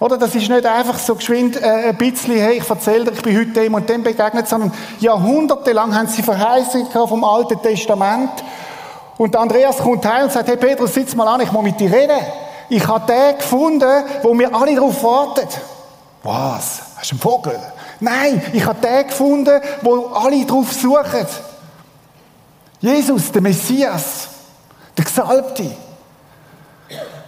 Oder 0.00 0.16
das 0.16 0.34
ist 0.34 0.48
nicht 0.48 0.64
einfach 0.64 0.98
so 0.98 1.16
geschwind 1.16 1.60
äh, 1.60 1.88
ein 1.88 1.96
bisschen, 1.96 2.36
hey, 2.36 2.58
ich 2.58 2.70
erzähle 2.70 3.06
dir, 3.06 3.12
ich 3.12 3.22
bin 3.22 3.36
heute 3.36 3.50
dem 3.50 3.74
und 3.74 3.88
dem 3.88 4.04
begegnet, 4.04 4.46
sondern 4.46 4.72
jahrhundertelang 5.00 5.94
haben 5.94 6.06
sie 6.06 6.22
Verheißungen 6.22 6.86
vom 6.92 7.24
Alten 7.24 7.60
Testament. 7.60 8.30
Und 9.16 9.34
Andreas 9.34 9.78
kommt 9.78 10.06
heim 10.06 10.24
und 10.24 10.32
sagt, 10.32 10.48
hey 10.48 10.56
Petrus, 10.56 10.94
sitz 10.94 11.16
mal 11.16 11.26
an, 11.26 11.40
ich 11.40 11.50
muss 11.50 11.64
mit 11.64 11.80
dir 11.80 11.92
reden. 11.92 12.20
Ich 12.68 12.86
habe 12.86 13.12
den 13.12 13.38
gefunden, 13.38 14.04
wo 14.22 14.38
wir 14.38 14.54
alle 14.54 14.74
darauf 14.74 15.02
warten. 15.02 15.48
Was? 16.22 16.82
Hast 16.96 17.10
du 17.10 17.14
einen 17.14 17.20
Vogel? 17.20 17.58
Nein, 17.98 18.40
ich 18.52 18.64
habe 18.64 18.80
den 18.80 19.08
gefunden, 19.08 19.60
wo 19.82 20.06
alle 20.08 20.44
darauf 20.44 20.72
suchen. 20.72 21.26
Jesus, 22.80 23.32
der 23.32 23.42
Messias, 23.42 24.28
der 24.96 25.04
Gesalbte. 25.04 25.68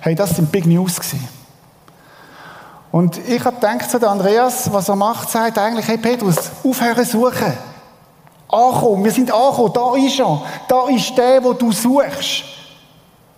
Hey, 0.01 0.15
das 0.15 0.37
sind 0.37 0.53
Big 0.53 0.67
News 0.67 1.01
gewesen. 1.01 1.40
Und 2.93 3.19
ich 3.29 3.45
habe 3.45 3.57
gedacht 3.57 3.89
zu 3.91 4.09
Andreas, 4.09 4.73
was 4.73 4.89
er 4.89 4.97
macht, 4.97 5.31
sagt 5.31 5.59
eigentlich, 5.59 5.87
hey 5.87 5.99
Petrus, 5.99 6.37
aufhören 6.65 7.05
suchen. 7.05 7.53
Ankommen, 8.49 9.05
wir 9.05 9.13
sind 9.13 9.31
angekommen, 9.33 9.73
da 9.73 9.95
ist 9.97 10.19
er. 10.19 10.43
Da 10.67 10.89
ist 10.89 11.17
der, 11.17 11.43
wo 11.45 11.53
du 11.53 11.71
suchst. 11.71 12.45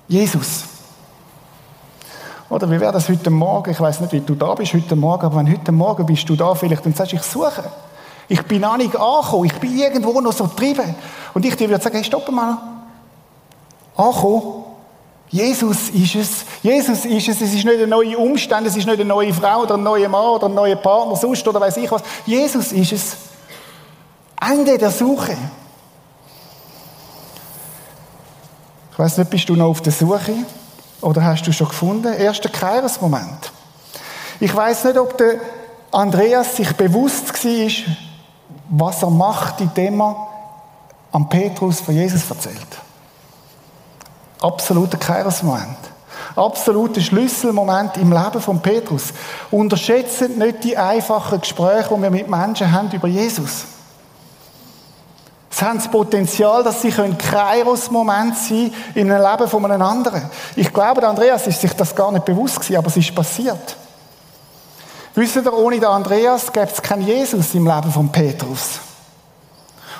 Jesus. 0.08 0.64
Oder 2.48 2.70
wie 2.70 2.80
wäre 2.80 2.92
das 2.92 3.08
heute 3.08 3.30
Morgen? 3.30 3.70
Ich 3.70 3.80
weiß 3.80 4.00
nicht, 4.00 4.12
wie 4.12 4.20
du 4.20 4.34
da 4.34 4.54
bist 4.54 4.72
heute 4.72 4.96
Morgen, 4.96 5.26
aber 5.26 5.36
wenn 5.36 5.50
heute 5.50 5.72
Morgen 5.72 6.06
bist 6.06 6.28
du 6.28 6.36
da 6.36 6.54
vielleicht 6.54 6.84
und 6.86 6.96
sagst, 6.96 7.12
ich 7.12 7.22
suche. 7.22 7.64
Ich 8.28 8.42
bin 8.42 8.62
noch 8.62 8.76
nicht 8.76 8.96
angekommen, 8.96 9.44
ich 9.44 9.54
bin 9.54 9.78
irgendwo 9.78 10.18
noch 10.20 10.32
so 10.32 10.44
getrieben. 10.44 10.94
Und 11.34 11.44
ich 11.44 11.56
dir 11.56 11.68
würde 11.68 11.82
sagen, 11.82 11.96
hey, 11.96 12.04
stopp 12.04 12.30
mal. 12.30 12.58
Ankommen. 13.96 14.61
Jesus 15.32 15.88
ist 15.88 16.14
es. 16.14 16.44
Jesus 16.62 17.06
ist 17.06 17.28
es. 17.28 17.40
Es 17.40 17.54
ist 17.54 17.64
nicht 17.64 17.82
ein 17.82 17.88
neuer 17.88 18.18
Umstand, 18.18 18.66
es 18.66 18.76
ist 18.76 18.86
nicht 18.86 19.00
eine 19.00 19.06
neue 19.06 19.32
Frau 19.32 19.62
oder 19.62 19.74
ein 19.74 19.82
neuer 19.82 20.08
Mann 20.08 20.26
oder 20.26 20.46
ein 20.46 20.54
neuer 20.54 20.76
Partner, 20.76 21.16
sonst 21.16 21.48
oder 21.48 21.58
weiß 21.58 21.78
ich 21.78 21.90
was. 21.90 22.02
Jesus 22.26 22.70
ist 22.70 22.92
es. 22.92 23.16
Ende 24.38 24.76
der 24.76 24.90
Suche. 24.90 25.36
Ich 28.92 28.98
weiß 28.98 29.16
nicht, 29.18 29.30
bist 29.30 29.48
du 29.48 29.56
noch 29.56 29.68
auf 29.68 29.80
der 29.80 29.92
Suche 29.92 30.34
oder 31.00 31.24
hast 31.24 31.46
du 31.46 31.52
schon 31.52 31.68
gefunden? 31.68 32.12
Erster 32.12 32.50
Kairos-Moment. 32.50 33.52
Ich 34.38 34.54
weiß 34.54 34.84
nicht, 34.84 34.98
ob 34.98 35.16
der 35.16 35.36
Andreas 35.92 36.56
sich 36.56 36.70
bewusst 36.76 37.32
war, 37.42 37.70
was 38.68 39.02
er 39.02 39.10
macht, 39.10 39.62
indem 39.62 40.02
er 40.02 40.28
am 41.10 41.28
Petrus 41.28 41.80
von 41.80 41.94
Jesus 41.94 42.28
erzählt. 42.28 42.66
Absoluter 44.42 44.98
Kairos-Moment. 44.98 45.78
Absoluter 46.34 47.00
Schlüsselmoment 47.00 47.96
im 47.96 48.12
Leben 48.12 48.40
von 48.40 48.60
Petrus. 48.60 49.12
Unterschätzt 49.50 50.20
nicht 50.36 50.64
die 50.64 50.76
einfachen 50.76 51.40
Gespräche, 51.40 51.94
die 51.94 52.02
wir 52.02 52.10
mit 52.10 52.28
Menschen 52.28 52.70
haben 52.70 52.90
über 52.90 53.08
Jesus. 53.08 53.64
Sie 55.50 55.64
haben 55.64 55.78
das 55.78 55.90
Potenzial, 55.90 56.64
dass 56.64 56.80
sie 56.80 56.90
Kairos-Moment 56.90 58.36
sein 58.36 58.72
können 58.72 58.74
in 58.94 59.12
einem 59.12 59.30
Leben 59.30 59.48
von 59.48 59.64
einem 59.64 59.82
anderen. 59.82 60.22
Ich 60.56 60.72
glaube, 60.72 61.06
Andreas 61.06 61.46
ist 61.46 61.60
sich 61.60 61.74
das 61.74 61.94
gar 61.94 62.10
nicht 62.10 62.24
bewusst 62.24 62.56
gewesen, 62.56 62.76
aber 62.78 62.88
es 62.88 62.96
ist 62.96 63.14
passiert. 63.14 63.76
Wisst 65.14 65.36
ihr, 65.36 65.52
ohne 65.52 65.76
den 65.78 65.84
Andreas 65.84 66.50
gäbe 66.50 66.70
es 66.72 66.80
keinen 66.80 67.06
Jesus 67.06 67.54
im 67.54 67.66
Leben 67.66 67.92
von 67.92 68.10
Petrus. 68.10 68.80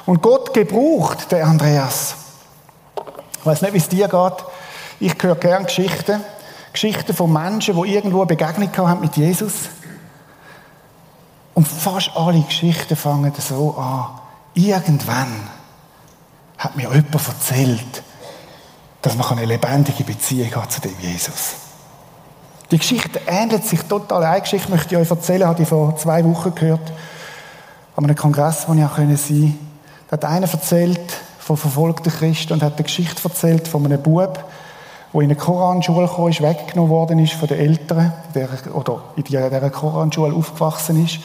Und 0.07 0.23
Gott 0.23 0.55
gebraucht 0.55 1.31
den 1.31 1.45
Andreas. 1.45 2.15
Ich 3.43 3.47
weiß 3.47 3.63
nicht, 3.63 3.75
wie 3.75 3.79
es 3.79 3.89
dir 3.89 4.07
geht. 4.07 4.45
Ich 5.01 5.21
höre 5.21 5.35
gerne 5.35 5.65
Geschichten. 5.65 6.21
Geschichten 6.73 7.13
von 7.13 7.33
Menschen, 7.33 7.75
die 7.75 7.93
irgendwo 7.93 8.19
eine 8.19 8.27
Begegnung 8.27 8.71
haben 8.77 9.01
mit 9.01 9.17
Jesus. 9.17 9.69
Und 11.53 11.67
fast 11.67 12.13
alle 12.15 12.41
Geschichten 12.43 12.95
fangen 12.95 13.33
so 13.37 13.75
an. 13.77 14.21
Irgendwann 14.55 15.51
hat 16.57 16.77
mir 16.77 16.85
jemand 16.85 17.15
erzählt, 17.15 18.05
dass 19.03 19.17
man 19.17 19.29
eine 19.31 19.47
lebendige 19.47 20.05
Beziehung 20.05 20.55
hat 20.55 20.71
zu 20.71 20.81
dem 20.81 20.95
Jesus. 21.01 21.55
Die 22.71 22.79
Geschichte 22.79 23.21
ähnelt 23.27 23.65
sich 23.65 23.83
total. 23.83 24.23
Eine 24.23 24.43
Geschichte 24.43 24.71
möchte 24.71 24.95
ich 24.95 25.01
euch 25.01 25.11
erzählen, 25.11 25.49
habe 25.49 25.61
ich 25.61 25.69
vor 25.69 25.97
zwei 25.97 26.25
Wochen 26.25 26.55
gehört. 26.55 26.93
An 27.97 28.05
einem 28.05 28.15
Kongress, 28.15 28.69
wo 28.69 28.75
ich 28.75 28.85
auch 28.85 28.97
sein 28.97 29.09
konnte. 29.09 29.53
Da 30.09 30.13
hat 30.13 30.25
einer 30.27 30.49
erzählt, 30.49 31.13
von 31.57 31.71
verfolgten 31.71 32.11
Christen 32.11 32.55
und 32.55 32.63
hat 32.63 32.75
eine 32.75 32.85
Geschichte 32.85 33.23
erzählt 33.25 33.69
von 33.69 33.85
einem 33.85 34.03
Bub, 34.03 34.45
der 35.13 35.21
in 35.21 35.27
eine 35.27 35.37
Koranschule 35.37 36.09
kam, 36.09 36.29
ist, 36.29 36.41
weggenommen 36.41 36.91
worden 36.91 37.19
ist 37.19 37.35
von 37.35 37.49
den 37.49 37.59
Eltern, 37.59 38.13
der, 38.35 38.49
oder 38.75 39.03
in 39.17 39.25
dieser 39.25 39.71
Koranschule 39.71 40.35
aufgewachsen 40.35 41.05
ist, 41.05 41.19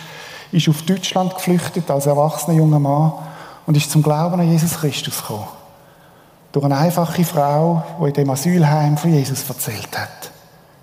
ist 0.52 0.70
auf 0.70 0.82
Deutschland 0.84 1.36
geflüchtet 1.36 1.90
als 1.90 2.06
erwachsener 2.06 2.58
junger 2.58 2.80
Mann 2.80 3.14
und 3.66 3.78
ist 3.78 3.92
zum 3.92 4.04
Glauben 4.04 4.40
an 4.40 4.50
Jesus 4.50 4.80
Christus 4.80 5.22
gekommen. 5.22 5.48
Durch 6.52 6.66
eine 6.66 6.78
einfache 6.78 7.24
Frau, 7.24 7.84
die 8.02 8.08
in 8.08 8.14
dem 8.14 8.30
Asylheim 8.30 8.98
von 8.98 9.14
Jesus 9.14 9.48
erzählt 9.48 9.98
hat. 9.98 10.32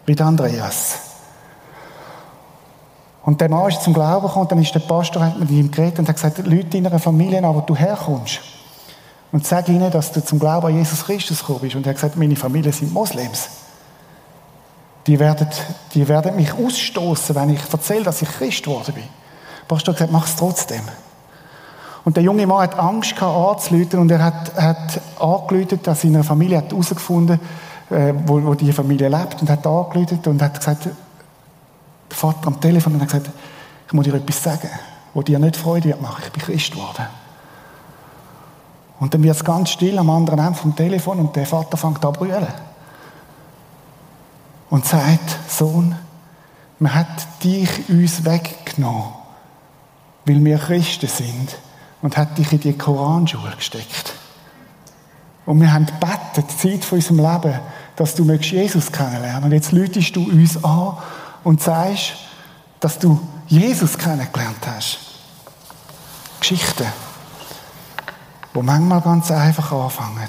Wie 0.06 0.14
der 0.14 0.26
Andreas. 0.26 0.98
Und 3.24 3.40
der 3.40 3.48
Mann 3.48 3.68
ist 3.68 3.82
zum 3.82 3.94
Glauben 3.94 4.26
gekommen, 4.26 4.42
und 4.42 4.52
dann 4.52 4.60
ist 4.60 4.74
der 4.74 4.80
Pastor, 4.80 5.24
hat 5.24 5.38
mit 5.38 5.50
ihm 5.50 5.70
geredet 5.70 5.98
und 5.98 6.08
hat 6.08 6.16
gesagt, 6.16 6.46
Leute 6.46 6.76
in 6.76 6.86
einer 6.86 6.98
Familie, 6.98 7.42
wo 7.42 7.60
du 7.60 7.74
herkommst, 7.74 8.40
und 9.34 9.44
sag 9.44 9.68
ihnen, 9.68 9.90
dass 9.90 10.12
du 10.12 10.24
zum 10.24 10.38
Glauben 10.38 10.68
an 10.68 10.76
Jesus 10.76 11.06
Christus 11.06 11.40
gekommen 11.40 11.58
bist. 11.58 11.74
Und 11.74 11.84
er 11.84 11.90
hat 11.90 11.96
gesagt, 11.96 12.14
meine 12.14 12.36
Familie 12.36 12.72
sind 12.72 12.92
Moslems. 12.92 13.48
Die 15.08 15.18
werden, 15.18 15.48
die 15.92 16.06
werden 16.06 16.36
mich 16.36 16.52
ausstoßen, 16.52 17.34
wenn 17.34 17.50
ich 17.50 17.60
erzähle, 17.68 18.04
dass 18.04 18.22
ich 18.22 18.28
Christ 18.28 18.62
geworden 18.62 18.94
bin. 18.94 19.02
Der 19.02 19.66
Pastor 19.66 19.92
hat 19.92 19.98
gesagt, 19.98 20.12
mach 20.12 20.28
es 20.28 20.36
trotzdem. 20.36 20.82
Und 22.04 22.16
der 22.16 22.22
junge 22.22 22.46
Mann 22.46 22.62
hat 22.62 22.78
Angst 22.78 23.16
gehabt, 23.16 23.58
anzuleuten 23.58 23.98
und 23.98 24.12
er 24.12 24.22
hat, 24.22 24.54
hat 24.54 25.00
angeläutet, 25.18 25.84
dass 25.84 26.02
seine 26.02 26.22
Familie 26.22 26.58
hat 26.58 26.70
herausgefunden, 26.70 27.40
äh, 27.90 28.14
wo, 28.26 28.40
wo 28.40 28.54
die 28.54 28.72
Familie 28.72 29.08
lebt 29.08 29.40
und 29.40 29.50
hat 29.50 29.66
angeläutet 29.66 30.24
und 30.28 30.40
hat 30.40 30.60
gesagt, 30.60 30.84
der 30.84 32.16
Vater 32.16 32.46
am 32.46 32.60
Telefon 32.60 32.94
und 32.94 33.00
hat 33.00 33.08
gesagt, 33.08 33.30
ich 33.84 33.92
muss 33.92 34.04
dir 34.04 34.14
etwas 34.14 34.40
sagen, 34.40 34.70
wo 35.12 35.22
dir 35.22 35.40
nicht 35.40 35.56
Freude 35.56 35.88
wird 35.88 36.00
machen. 36.00 36.22
Ich 36.24 36.30
bin 36.30 36.40
Christ 36.40 36.70
geworden. 36.70 37.04
Und 39.00 39.12
dann 39.12 39.22
wird 39.22 39.36
es 39.36 39.44
ganz 39.44 39.70
still 39.70 39.98
am 39.98 40.10
anderen 40.10 40.38
Ende 40.38 40.54
vom 40.54 40.76
Telefon 40.76 41.18
und 41.18 41.36
der 41.36 41.46
Vater 41.46 41.76
fängt 41.76 42.04
an 42.04 42.14
zu 42.14 42.20
brüllen. 42.20 42.46
Und 44.70 44.86
sagt, 44.86 45.38
Sohn, 45.48 45.94
man 46.78 46.94
hat 46.94 47.42
dich 47.42 47.88
uns 47.88 48.24
weggenommen, 48.24 49.12
weil 50.26 50.44
wir 50.44 50.58
Christen 50.58 51.08
sind 51.08 51.56
und 52.02 52.16
hat 52.16 52.38
dich 52.38 52.52
in 52.52 52.60
die 52.60 52.76
Koranschule 52.76 53.54
gesteckt. 53.56 54.14
Und 55.46 55.60
wir 55.60 55.72
haben 55.72 55.86
gebeten, 55.86 56.44
die 56.48 56.56
Zeit 56.56 56.84
von 56.84 56.96
unserem 56.96 57.18
Leben, 57.18 57.60
dass 57.96 58.14
du 58.14 58.24
Jesus 58.32 58.90
kennenlernen 58.90 59.44
Und 59.44 59.52
jetzt 59.52 59.72
läutest 59.72 60.16
du 60.16 60.24
uns 60.24 60.62
an 60.64 60.96
und 61.44 61.62
sagst, 61.62 62.14
dass 62.80 62.98
du 62.98 63.20
Jesus 63.46 63.96
kennengelernt 63.98 64.66
hast. 64.66 64.98
Geschichte, 66.40 66.86
wo 68.54 68.62
manchmal 68.62 69.00
ganz 69.00 69.30
einfach 69.30 69.72
anfangen. 69.72 70.28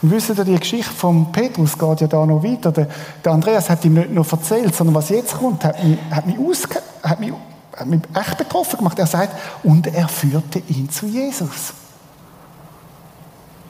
Und 0.00 0.10
wisst 0.10 0.30
ihr, 0.30 0.44
die 0.44 0.58
Geschichte 0.58 0.94
von 0.94 1.30
Petrus 1.30 1.76
geht 1.76 2.00
ja 2.00 2.06
da 2.06 2.24
noch 2.24 2.42
weiter. 2.42 2.72
Der, 2.72 2.88
der 3.22 3.32
Andreas 3.32 3.68
hat 3.68 3.84
ihm 3.84 3.94
nicht 3.94 4.10
nur 4.10 4.26
erzählt, 4.30 4.74
sondern 4.74 4.94
was 4.94 5.10
jetzt 5.10 5.36
kommt, 5.36 5.62
hat 5.62 5.82
mich, 5.84 5.98
hat 6.10 6.26
mich, 6.26 6.38
aus, 6.38 6.66
hat 7.02 7.20
mich, 7.20 7.32
hat 7.76 7.86
mich 7.86 8.00
echt 8.14 8.38
betroffen 8.38 8.78
gemacht. 8.78 8.98
Er 8.98 9.06
sagt, 9.06 9.36
und 9.62 9.86
er 9.88 10.08
führte 10.08 10.62
ihn 10.68 10.88
zu 10.88 11.06
Jesus. 11.06 11.74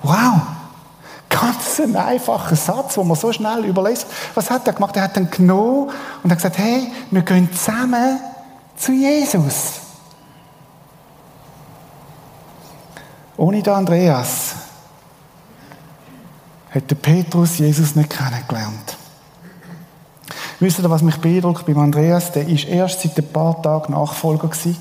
Wow! 0.03 0.43
Ganz 1.29 1.81
ein 1.81 1.97
einfacher 1.97 2.57
Satz, 2.57 2.97
wo 2.97 3.05
man 3.05 3.17
so 3.17 3.33
schnell 3.33 3.65
überlässt. 3.65 4.07
Was 4.35 4.51
hat 4.51 4.67
er 4.67 4.73
gemacht? 4.73 4.97
Er 4.97 5.05
hat 5.05 5.17
dann 5.17 5.31
genommen 5.31 5.91
und 6.23 6.31
hat 6.31 6.39
gesagt, 6.39 6.59
hey, 6.59 6.93
wir 7.11 7.23
gehen 7.23 7.49
zusammen 7.53 8.19
zu 8.77 8.93
Jesus. 8.93 9.80
Ohne 13.41 13.63
den 13.63 13.73
Andreas 13.73 14.55
hätte 16.69 16.95
Petrus 16.95 17.57
Jesus 17.57 17.97
nicht 17.97 18.11
kennengelernt. 18.11 18.99
Wisst 20.59 20.79
ihr, 20.79 20.91
was 20.91 21.01
mich 21.01 21.17
beeindruckt 21.17 21.65
beim 21.65 21.79
Andreas? 21.79 22.33
Der 22.33 22.47
ist 22.47 22.67
erst 22.69 23.01
seit 23.01 23.17
ein 23.17 23.33
paar 23.33 23.63
Tagen 23.63 23.95
Nachfolger 23.95 24.49
gewesen 24.49 24.77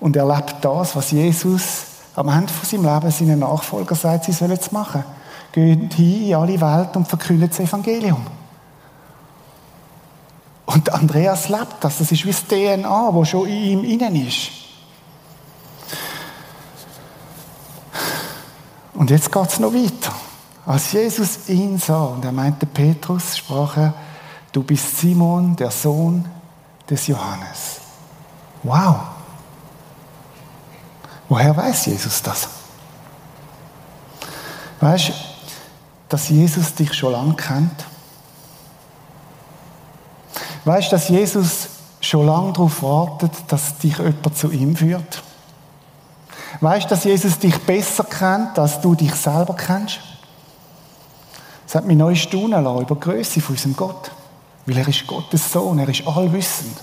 und 0.00 0.16
er 0.16 0.26
lebt 0.26 0.56
das, 0.60 0.96
was 0.96 1.12
Jesus 1.12 1.84
am 2.16 2.28
Ende 2.28 2.52
von 2.52 2.68
seinem 2.68 2.92
Leben 2.92 3.12
seinen 3.12 3.38
Nachfolger 3.38 3.94
sagt, 3.94 4.24
sie 4.24 4.32
sollen 4.32 4.58
es 4.60 4.72
machen. 4.72 5.04
Geht 5.52 5.94
hin 5.94 6.26
in 6.30 6.34
alle 6.34 6.60
Welt 6.60 6.96
und 6.96 7.06
verkündet 7.06 7.52
das 7.52 7.60
Evangelium. 7.60 8.26
Und 10.66 10.92
Andreas 10.92 11.48
lebt 11.48 11.76
das. 11.82 11.98
Das 11.98 12.10
ist 12.10 12.24
wie 12.24 12.32
das 12.32 12.44
DNA, 12.44 13.12
das 13.12 13.28
schon 13.28 13.46
in 13.46 13.54
ihm 13.54 13.84
innen 13.84 14.26
ist. 14.26 14.67
Und 18.98 19.10
jetzt 19.10 19.30
geht 19.30 19.48
es 19.48 19.60
noch 19.60 19.72
weiter. 19.72 20.12
Als 20.66 20.90
Jesus 20.90 21.48
ihn 21.48 21.78
sah 21.78 22.06
und 22.06 22.24
er 22.24 22.32
meinte 22.32 22.66
Petrus, 22.66 23.36
sprach 23.36 23.76
er, 23.76 23.94
du 24.50 24.64
bist 24.64 24.98
Simon, 24.98 25.54
der 25.54 25.70
Sohn 25.70 26.24
des 26.90 27.06
Johannes. 27.06 27.76
Wow. 28.64 28.96
Woher 31.28 31.56
weiß 31.56 31.86
Jesus 31.86 32.20
das? 32.22 32.48
Weißt 34.80 35.10
du, 35.10 35.12
dass 36.08 36.28
Jesus 36.28 36.74
dich 36.74 36.92
schon 36.92 37.12
lange 37.12 37.34
kennt? 37.34 37.84
Weißt 40.64 40.88
du, 40.88 40.96
dass 40.96 41.08
Jesus 41.08 41.68
schon 42.00 42.26
lange 42.26 42.52
darauf 42.52 42.82
wartet, 42.82 43.30
dass 43.46 43.78
dich 43.78 43.96
jemand 43.96 44.36
zu 44.36 44.50
ihm 44.50 44.74
führt? 44.74 45.22
Weißt 46.60 46.86
du, 46.86 46.88
dass 46.90 47.04
Jesus 47.04 47.38
dich 47.38 47.56
besser 47.58 48.04
kennt, 48.04 48.58
als 48.58 48.80
du 48.80 48.94
dich 48.94 49.14
selber 49.14 49.54
kennst? 49.54 50.00
Es 51.66 51.74
hat 51.74 51.84
mich 51.84 51.96
neu 51.96 52.14
staunen 52.14 52.64
lassen 52.64 52.82
über 52.82 52.94
die 52.94 53.00
Größe 53.00 53.40
von 53.40 53.54
unserem 53.54 53.76
Gott. 53.76 54.10
Weil 54.66 54.78
er 54.78 54.88
ist 54.88 55.06
Gottes 55.06 55.52
Sohn, 55.52 55.78
er 55.78 55.88
ist 55.88 56.06
allwissend. 56.06 56.76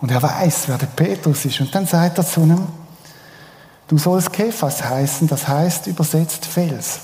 Und 0.00 0.10
er 0.10 0.22
weiß, 0.22 0.68
wer 0.68 0.78
der 0.78 0.86
Petrus 0.86 1.44
ist. 1.44 1.60
Und 1.60 1.74
dann 1.74 1.86
sagt 1.86 2.18
er 2.18 2.26
zu 2.26 2.40
ihm, 2.40 2.66
Du 3.90 3.98
sollst 3.98 4.32
Kephas 4.32 4.84
heißen, 4.84 5.26
das 5.26 5.48
heißt 5.48 5.88
übersetzt 5.88 6.46
Fels. 6.46 7.00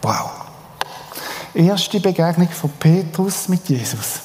Wow. 0.00 0.30
Erste 1.52 1.98
Begegnung 1.98 2.48
von 2.48 2.70
Petrus 2.78 3.48
mit 3.48 3.68
Jesus. 3.68 4.20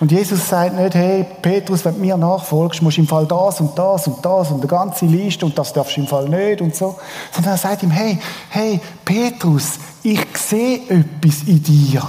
Und 0.00 0.10
Jesus 0.10 0.48
sagt 0.48 0.74
nicht, 0.74 0.94
hey, 0.94 1.26
Petrus, 1.42 1.84
wenn 1.84 1.94
du 1.94 2.00
mir 2.00 2.16
nachfolgst, 2.16 2.80
musst 2.80 2.96
du 2.96 3.02
im 3.02 3.06
Fall 3.06 3.26
das 3.26 3.60
und 3.60 3.78
das 3.78 4.06
und 4.06 4.24
das 4.24 4.50
und 4.50 4.60
eine 4.60 4.66
ganze 4.66 5.04
Liste 5.04 5.44
und 5.44 5.56
das 5.58 5.74
darfst 5.74 5.94
du 5.94 6.00
im 6.00 6.06
Fall 6.06 6.26
nicht 6.26 6.62
und 6.62 6.74
so. 6.74 6.96
Sondern 7.32 7.52
er 7.52 7.58
sagt 7.58 7.82
ihm, 7.82 7.90
hey, 7.90 8.18
hey, 8.48 8.80
Petrus, 9.04 9.78
ich 10.02 10.24
sehe 10.38 10.80
etwas 10.88 11.42
in 11.46 11.62
dir. 11.62 12.02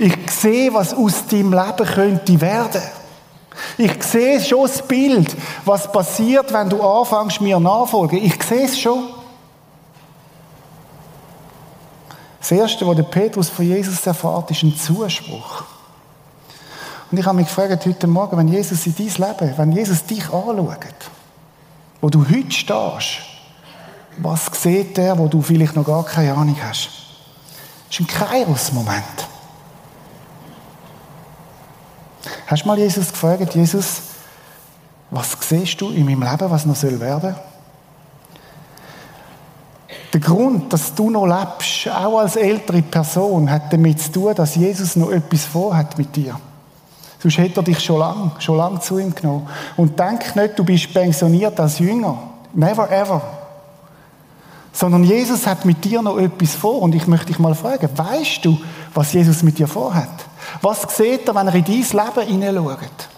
Ich 0.00 0.30
sehe, 0.30 0.74
was 0.74 0.92
aus 0.92 1.26
deinem 1.28 1.52
Leben 1.52 1.94
könnte 1.94 2.40
werden. 2.40 2.82
Ich 3.76 4.02
sehe 4.02 4.40
schon 4.40 4.62
das 4.62 4.82
Bild, 4.82 5.36
was 5.64 5.90
passiert, 5.90 6.52
wenn 6.52 6.68
du 6.68 6.82
anfängst, 6.82 7.40
mir 7.40 7.60
nachfolgen. 7.60 8.24
Ich 8.24 8.42
sehe 8.42 8.64
es 8.64 8.78
schon. 8.78 9.04
Das 12.40 12.52
Erste, 12.52 12.86
was 12.86 12.96
der 12.96 13.02
Petrus 13.02 13.48
von 13.48 13.66
Jesus 13.66 14.06
erfährt, 14.06 14.50
ist 14.50 14.62
ein 14.62 14.76
Zuspruch. 14.76 15.64
Und 17.10 17.18
ich 17.18 17.24
habe 17.24 17.36
mich 17.36 17.46
gefragt 17.46 17.86
heute 17.86 18.06
Morgen, 18.06 18.36
wenn 18.36 18.48
Jesus 18.48 18.86
in 18.86 18.94
dein 18.94 19.06
Leben, 19.06 19.58
wenn 19.58 19.72
Jesus 19.72 20.04
dich 20.04 20.24
anschaut, 20.24 20.78
wo 22.00 22.10
du 22.10 22.20
heute 22.20 22.50
stehst, 22.50 23.22
was 24.18 24.46
sieht 24.52 24.98
er, 24.98 25.18
wo 25.18 25.26
du 25.26 25.40
vielleicht 25.42 25.74
noch 25.74 25.86
gar 25.86 26.04
keine 26.04 26.34
Ahnung 26.34 26.56
hast? 26.62 26.88
Das 27.88 27.98
ist 27.98 28.00
ein 28.00 28.06
Kairos-Moment. 28.06 29.28
Hast 32.46 32.64
du 32.64 32.68
mal 32.68 32.78
Jesus 32.78 33.10
gefragt, 33.10 33.54
Jesus, 33.54 34.02
was 35.10 35.36
siehst 35.40 35.80
du 35.80 35.90
in 35.90 36.04
meinem 36.04 36.22
Leben, 36.22 36.50
was 36.50 36.66
noch 36.66 36.76
soll 36.76 37.00
werden? 37.00 37.34
Der 40.12 40.20
Grund, 40.20 40.72
dass 40.72 40.94
du 40.94 41.10
noch 41.10 41.26
lebst, 41.26 41.88
auch 41.88 42.18
als 42.18 42.36
ältere 42.36 42.82
Person, 42.82 43.50
hat 43.50 43.72
damit 43.72 44.00
zu 44.00 44.12
tun, 44.12 44.34
dass 44.34 44.54
Jesus 44.54 44.96
noch 44.96 45.10
etwas 45.10 45.44
vorhat 45.44 45.98
mit 45.98 46.16
dir. 46.16 46.38
Sonst 47.20 47.38
hätte 47.38 47.60
er 47.60 47.64
dich 47.64 47.80
schon 47.80 47.98
lange, 47.98 48.30
schon 48.38 48.56
lange 48.56 48.80
zu 48.80 48.98
ihm 48.98 49.14
genommen. 49.14 49.48
Und 49.76 49.98
denk 49.98 50.34
nicht, 50.36 50.58
du 50.58 50.64
bist 50.64 50.92
pensioniert 50.94 51.58
als 51.58 51.78
Jünger. 51.78 52.16
Never 52.54 52.90
ever. 52.90 53.20
Sondern 54.72 55.02
Jesus 55.02 55.46
hat 55.46 55.64
mit 55.64 55.84
dir 55.84 56.00
noch 56.00 56.18
etwas 56.18 56.54
vor. 56.54 56.80
Und 56.80 56.94
ich 56.94 57.06
möchte 57.06 57.26
dich 57.26 57.38
mal 57.38 57.54
fragen, 57.54 57.88
weißt 57.94 58.44
du, 58.44 58.56
was 58.94 59.12
Jesus 59.12 59.42
mit 59.42 59.58
dir 59.58 59.66
vorhat? 59.66 60.08
Was 60.62 60.82
sieht 60.96 61.26
er, 61.28 61.34
wenn 61.34 61.48
er 61.48 61.54
in 61.54 61.64
dein 61.64 61.74
Leben 61.74 62.28
hineinschaut? 62.28 63.08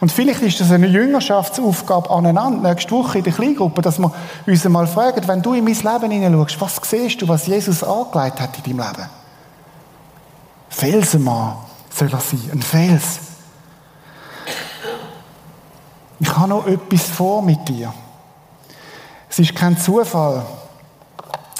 Und 0.00 0.12
vielleicht 0.12 0.42
ist 0.42 0.60
das 0.60 0.70
eine 0.70 0.86
Jüngerschaftsaufgabe 0.86 2.10
aneinander, 2.10 2.68
nächste 2.68 2.92
Woche 2.92 3.18
in 3.18 3.24
der 3.24 3.32
Kleingruppe, 3.32 3.82
dass 3.82 3.98
wir 3.98 4.12
uns 4.46 4.64
mal 4.64 4.86
fragen, 4.86 5.26
wenn 5.26 5.42
du 5.42 5.54
in 5.54 5.64
mein 5.64 5.74
Leben 5.74 6.10
hineinschaust, 6.10 6.60
was 6.60 6.80
siehst 6.88 7.20
du, 7.20 7.26
was 7.26 7.46
Jesus 7.46 7.82
angelegt 7.82 8.40
hat 8.40 8.56
in 8.58 8.76
deinem 8.76 8.88
Leben? 8.88 9.08
Felsenmann 10.68 11.56
soll 11.90 12.12
er 12.12 12.20
sein, 12.20 12.50
ein 12.52 12.62
Fels. 12.62 13.18
Ich 16.20 16.36
habe 16.36 16.48
noch 16.48 16.66
etwas 16.66 17.02
vor 17.02 17.42
mit 17.42 17.68
dir. 17.68 17.92
Es 19.28 19.38
ist 19.40 19.54
kein 19.54 19.76
Zufall. 19.76 20.44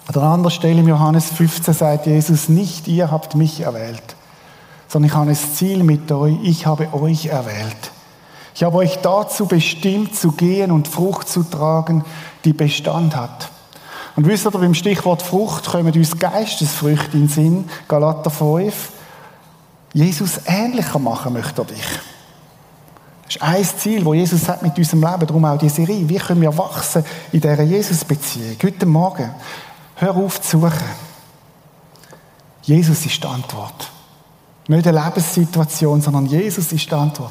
An 0.07 0.15
einer 0.15 0.33
anderen 0.33 0.51
Stelle 0.53 0.81
im 0.81 0.89
Johannes 0.89 1.27
15 1.27 1.75
sagt 1.75 2.07
Jesus, 2.07 2.49
nicht 2.49 2.87
ihr 2.89 3.11
habt 3.11 3.35
mich 3.35 3.61
erwählt, 3.61 4.17
sondern 4.87 5.11
ich 5.11 5.17
habe 5.17 5.31
das 5.31 5.55
Ziel 5.57 5.83
mit 5.83 6.11
euch, 6.13 6.37
ich 6.43 6.67
habe 6.67 6.93
euch 6.95 7.27
erwählt. 7.27 7.93
Ich 8.59 8.65
habe 8.65 8.79
euch 8.79 8.99
dazu 9.03 9.47
bestimmt, 9.47 10.17
zu 10.17 10.33
gehen 10.33 10.73
und 10.73 10.89
Frucht 10.89 11.29
zu 11.29 11.45
tragen, 11.45 12.05
die 12.45 12.53
Bestand 12.53 13.15
hat. 13.15 13.51
Und 14.17 14.27
wisst 14.27 14.47
ihr, 14.47 14.51
beim 14.51 14.75
Stichwort 14.75 15.23
Frucht 15.23 15.67
kommen 15.67 15.95
uns 15.95 16.19
Geistesfrüchte 16.19 17.13
in 17.13 17.27
den 17.27 17.29
Sinn, 17.29 17.71
Galater 17.87 18.31
5. 18.31 18.91
Jesus 19.93 20.41
ähnlicher 20.45 20.99
machen 20.99 21.35
möchte 21.35 21.63
er 21.63 21.67
dich. 21.67 21.85
Das 23.27 23.37
ist 23.37 23.43
ein 23.43 23.65
Ziel, 23.65 24.03
das 24.03 24.15
Jesus 24.15 24.49
hat 24.49 24.61
mit 24.65 24.77
unserem 24.77 25.03
Leben, 25.05 25.27
darum 25.29 25.45
auch 25.45 25.57
die 25.57 25.69
Serie. 25.69 26.09
Wie 26.09 26.17
können 26.17 26.41
wir 26.41 26.59
wachsen 26.59 27.05
in 27.31 27.41
dieser 27.41 27.63
Jesus-Beziehung? 27.63 28.57
Guten 28.61 28.89
Morgen. 28.89 29.31
Hör 29.95 30.17
auf 30.17 30.41
zu 30.41 30.59
suchen. 30.59 30.73
Jesus 32.63 33.07
ist 33.07 33.23
die 33.23 33.29
Antwort. 33.29 33.89
Nicht 34.67 34.85
eine 34.89 35.01
Lebenssituation, 35.01 36.03
sondern 36.03 36.27
Jesus 36.27 36.73
ist 36.73 36.91
die 36.91 36.95
Antwort. 36.95 37.31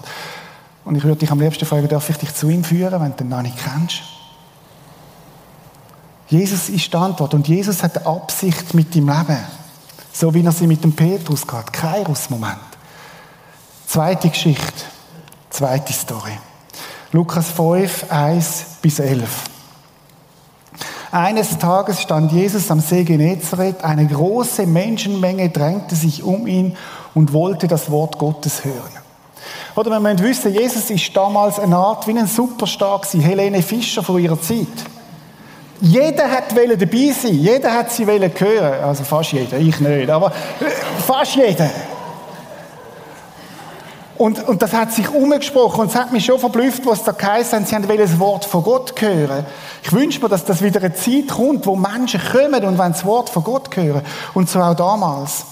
Und 0.88 0.96
ich 0.96 1.04
würde 1.04 1.18
dich 1.18 1.32
am 1.32 1.42
liebsten 1.42 1.66
fragen, 1.66 1.90
darf 1.90 2.10
ich 2.10 2.16
dich 2.16 2.34
zu 2.34 2.48
ihm 2.48 2.64
führen, 2.64 3.02
wenn 3.02 3.14
du 3.14 3.26
ihn 3.26 3.30
noch 3.30 3.42
nicht 3.42 3.58
kennst? 3.58 4.04
Jesus 6.30 6.70
ist 6.70 6.94
die 6.94 6.98
Antwort 6.98 7.34
und 7.34 7.46
Jesus 7.46 7.84
hat 7.84 8.08
Absicht 8.08 8.74
mit 8.74 8.96
deinem 8.96 9.10
Leben. 9.10 9.38
So 10.14 10.34
wie 10.34 10.46
er 10.46 10.52
sie 10.54 10.66
mit 10.66 10.86
dem 10.86 10.94
Petrus 10.94 11.46
hat. 11.52 11.74
Kairos-Moment. 11.74 12.58
Zweite 13.86 14.30
Geschichte. 14.30 14.86
Zweite 15.50 15.92
Story. 15.92 16.38
Lukas 17.12 17.52
5, 17.52 18.10
1 18.10 18.66
bis 18.82 19.00
11. 19.00 19.30
Eines 21.12 21.58
Tages 21.58 22.02
stand 22.02 22.32
Jesus 22.32 22.72
am 22.72 22.80
See 22.80 23.04
Genezareth. 23.04 23.84
Eine 23.84 24.08
große 24.08 24.66
Menschenmenge 24.66 25.50
drängte 25.50 25.96
sich 25.96 26.24
um 26.24 26.48
ihn 26.48 26.78
und 27.14 27.34
wollte 27.34 27.68
das 27.68 27.92
Wort 27.92 28.18
Gottes 28.18 28.64
hören. 28.64 28.97
Oder 29.78 29.92
wir 29.92 30.00
müssen 30.00 30.24
wissen, 30.24 30.52
Jesus 30.52 30.90
ist 30.90 31.16
damals 31.16 31.60
eine 31.60 31.78
Art 31.78 32.08
wie 32.08 32.18
ein 32.18 32.26
Superstar 32.26 33.00
gewesen, 33.00 33.22
Helene 33.22 33.62
Fischer 33.62 34.02
von 34.02 34.20
ihrer 34.20 34.42
Zeit. 34.42 34.66
Jeder 35.80 36.32
hat 36.32 36.46
dabei 36.58 37.12
sein, 37.12 37.36
jeder 37.36 37.72
hat 37.72 37.92
sie 37.92 38.04
hören, 38.08 38.84
also 38.84 39.04
fast 39.04 39.34
jeder, 39.34 39.58
ich 39.60 39.80
nicht, 39.80 40.10
aber 40.10 40.32
fast 41.06 41.36
jeder. 41.36 41.70
Und, 44.18 44.48
und 44.48 44.64
das 44.64 44.74
hat 44.74 44.94
sich 44.94 45.08
umgesprochen 45.12 45.82
und 45.82 45.90
es 45.92 45.96
hat 45.96 46.12
mich 46.12 46.26
schon 46.26 46.40
verblüfft, 46.40 46.84
was 46.88 47.04
da 47.04 47.12
geheißen 47.12 47.60
haben, 47.60 47.66
sie 47.68 47.76
haben 47.76 47.88
das 47.88 48.20
Wort 48.20 48.46
von 48.46 48.64
Gott 48.64 49.00
hören. 49.00 49.46
Ich 49.84 49.94
wünsche 49.94 50.20
mir, 50.20 50.30
dass 50.30 50.44
das 50.44 50.64
wieder 50.64 50.80
eine 50.80 50.96
Zeit 50.96 51.28
kommt, 51.28 51.68
wo 51.68 51.76
Menschen 51.76 52.20
kommen 52.20 52.66
und 52.66 52.80
wollen 52.80 52.94
das 52.94 53.06
Wort 53.06 53.30
von 53.30 53.44
Gott 53.44 53.76
hören. 53.76 54.02
Und 54.34 54.50
so 54.50 54.60
auch 54.60 54.74
damals. 54.74 55.46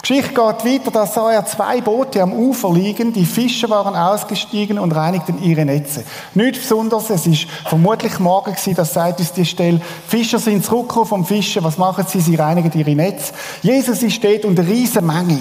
Geschichte 0.00 0.28
geht 0.28 0.38
weiter, 0.38 0.90
da 0.92 1.06
sah 1.06 1.32
er 1.32 1.44
zwei 1.44 1.80
Boote 1.80 2.22
am 2.22 2.32
Ufer 2.32 2.72
liegen, 2.72 3.12
die 3.12 3.26
Fischer 3.26 3.68
waren 3.68 3.96
ausgestiegen 3.96 4.78
und 4.78 4.92
reinigten 4.92 5.42
ihre 5.42 5.64
Netze. 5.64 6.04
Nichts 6.34 6.60
Besonderes, 6.60 7.10
es 7.10 7.26
ist 7.26 7.46
vermutlich 7.66 8.18
morgen 8.18 8.52
gewesen, 8.52 8.74
das 8.76 8.94
sagt 8.94 9.18
uns 9.18 9.32
die 9.32 9.44
Stelle. 9.44 9.80
Fischer 10.06 10.38
sind 10.38 10.64
zurückgekommen 10.64 11.06
vom 11.06 11.24
Fischen, 11.26 11.64
was 11.64 11.78
machen 11.78 12.04
sie? 12.06 12.20
Sie 12.20 12.36
reinigen 12.36 12.72
ihre 12.78 12.94
Netze. 12.94 13.32
Jesus 13.62 14.02
ist 14.02 14.22
dort 14.22 14.44
und 14.44 14.58
eine 14.58 14.68
riesige 14.68 15.04
Menge. 15.04 15.40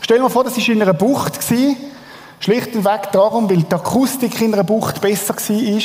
Stell 0.00 0.18
dir 0.18 0.30
vor, 0.30 0.44
das 0.44 0.56
war 0.56 0.68
in 0.68 0.82
einer 0.82 0.94
Bucht 0.94 1.40
gewesen, 1.40 1.76
Schlicht 2.40 2.74
und 2.74 2.84
weg 2.84 3.10
darum, 3.12 3.50
weil 3.50 3.62
die 3.62 3.74
Akustik 3.74 4.40
in 4.40 4.54
einer 4.54 4.64
Bucht 4.64 5.00
besser 5.00 5.34
war. 5.34 5.82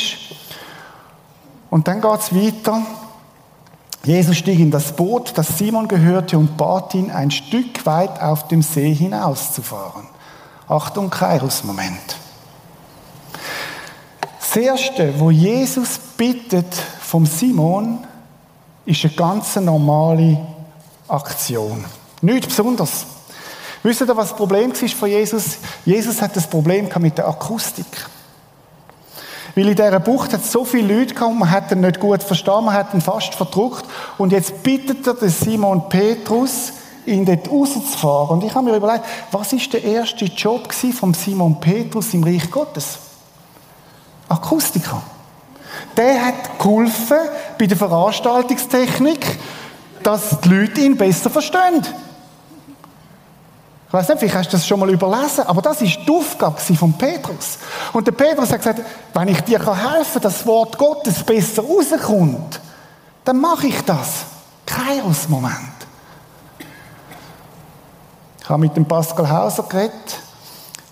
Und 1.70 1.88
dann 1.88 2.00
geht 2.00 2.20
es 2.20 2.34
weiter. 2.34 2.82
Jesus 4.04 4.36
stieg 4.36 4.60
in 4.60 4.70
das 4.70 4.94
Boot, 4.94 5.32
das 5.36 5.56
Simon 5.56 5.88
gehörte, 5.88 6.36
und 6.36 6.56
bat 6.56 6.94
ihn, 6.94 7.10
ein 7.10 7.30
Stück 7.30 7.86
weit 7.86 8.20
auf 8.20 8.48
dem 8.48 8.60
See 8.60 8.92
hinauszufahren. 8.92 10.06
Achtung, 10.68 11.10
Kairos-Moment. 11.10 12.16
Das 14.38 14.56
Erste, 14.56 15.18
wo 15.18 15.30
Jesus 15.30 15.98
bittet 16.16 16.74
vom 17.00 17.26
Simon, 17.26 18.06
ist 18.86 19.04
eine 19.04 19.14
ganz 19.14 19.56
normale 19.56 20.38
Aktion. 21.08 21.84
Nichts 22.20 22.48
Besonderes. 22.48 23.06
Wisst 23.82 24.00
ihr, 24.00 24.08
was 24.16 24.28
das 24.28 24.36
Problem 24.36 24.72
war 24.72 24.88
von 24.88 25.08
Jesus? 25.08 25.58
Jesus 25.84 26.22
hat 26.22 26.36
das 26.36 26.46
Problem 26.46 26.88
mit 27.00 27.18
der 27.18 27.28
Akustik. 27.28 27.86
Weil 29.54 29.68
in 29.68 29.76
dieser 29.76 30.00
Bucht 30.00 30.32
hat 30.32 30.44
so 30.44 30.64
viele 30.64 30.98
Leute 30.98 31.14
gehabt, 31.14 31.34
man 31.34 31.50
hat 31.50 31.70
ihn 31.70 31.80
nicht 31.80 32.00
gut 32.00 32.22
verstanden, 32.22 32.66
man 32.66 32.74
hat 32.74 32.92
ihn 32.92 33.00
fast 33.00 33.34
verdruckt. 33.34 33.84
Und 34.18 34.32
jetzt 34.32 34.62
bittet 34.62 35.06
er 35.06 35.14
den 35.14 35.28
Simon 35.28 35.88
Petrus, 35.88 36.72
ihn 37.06 37.24
dort 37.24 37.48
rauszufahren. 37.48 38.38
Und 38.38 38.44
ich 38.44 38.54
habe 38.54 38.70
mir 38.70 38.76
überlegt, 38.76 39.04
was 39.30 39.52
ist 39.52 39.72
der 39.72 39.84
erste 39.84 40.24
Job 40.24 40.72
von 40.72 41.14
Simon 41.14 41.60
Petrus 41.60 42.14
im 42.14 42.24
Reich 42.24 42.50
Gottes? 42.50 42.98
Akustiker. 44.28 45.02
Der 45.96 46.26
hat 46.26 46.58
geholfen 46.58 47.18
bei 47.58 47.66
der 47.66 47.76
Veranstaltungstechnik, 47.76 49.38
dass 50.02 50.40
die 50.40 50.48
Leute 50.48 50.80
ihn 50.80 50.96
besser 50.96 51.30
verstehen. 51.30 51.82
Ich 53.94 53.96
weiß 53.96 54.08
nicht, 54.08 54.18
vielleicht 54.18 54.34
hast 54.34 54.48
du 54.48 54.56
das 54.56 54.66
schon 54.66 54.80
mal 54.80 54.90
überlesen, 54.90 55.46
aber 55.46 55.62
das 55.62 55.80
ist 55.80 56.00
die 56.04 56.10
Aufgabe 56.10 56.58
von 56.58 56.94
Petrus. 56.94 57.58
Und 57.92 58.04
der 58.04 58.10
Petrus 58.10 58.50
hat 58.50 58.58
gesagt, 58.58 58.80
wenn 59.14 59.28
ich 59.28 59.40
dir 59.42 59.60
helfen 59.60 59.74
kann, 59.74 60.22
dass 60.22 60.38
das 60.38 60.46
Wort 60.46 60.76
Gottes 60.76 61.22
besser 61.22 61.62
rauskommt, 61.62 62.60
dann 63.24 63.40
mache 63.40 63.68
ich 63.68 63.80
das. 63.82 64.24
Kairos-Moment. 64.66 65.54
Ich 68.42 68.48
habe 68.48 68.62
mit 68.62 68.76
dem 68.76 68.84
Pascal 68.84 69.30
Hauser 69.30 69.62
geredet 69.62 70.18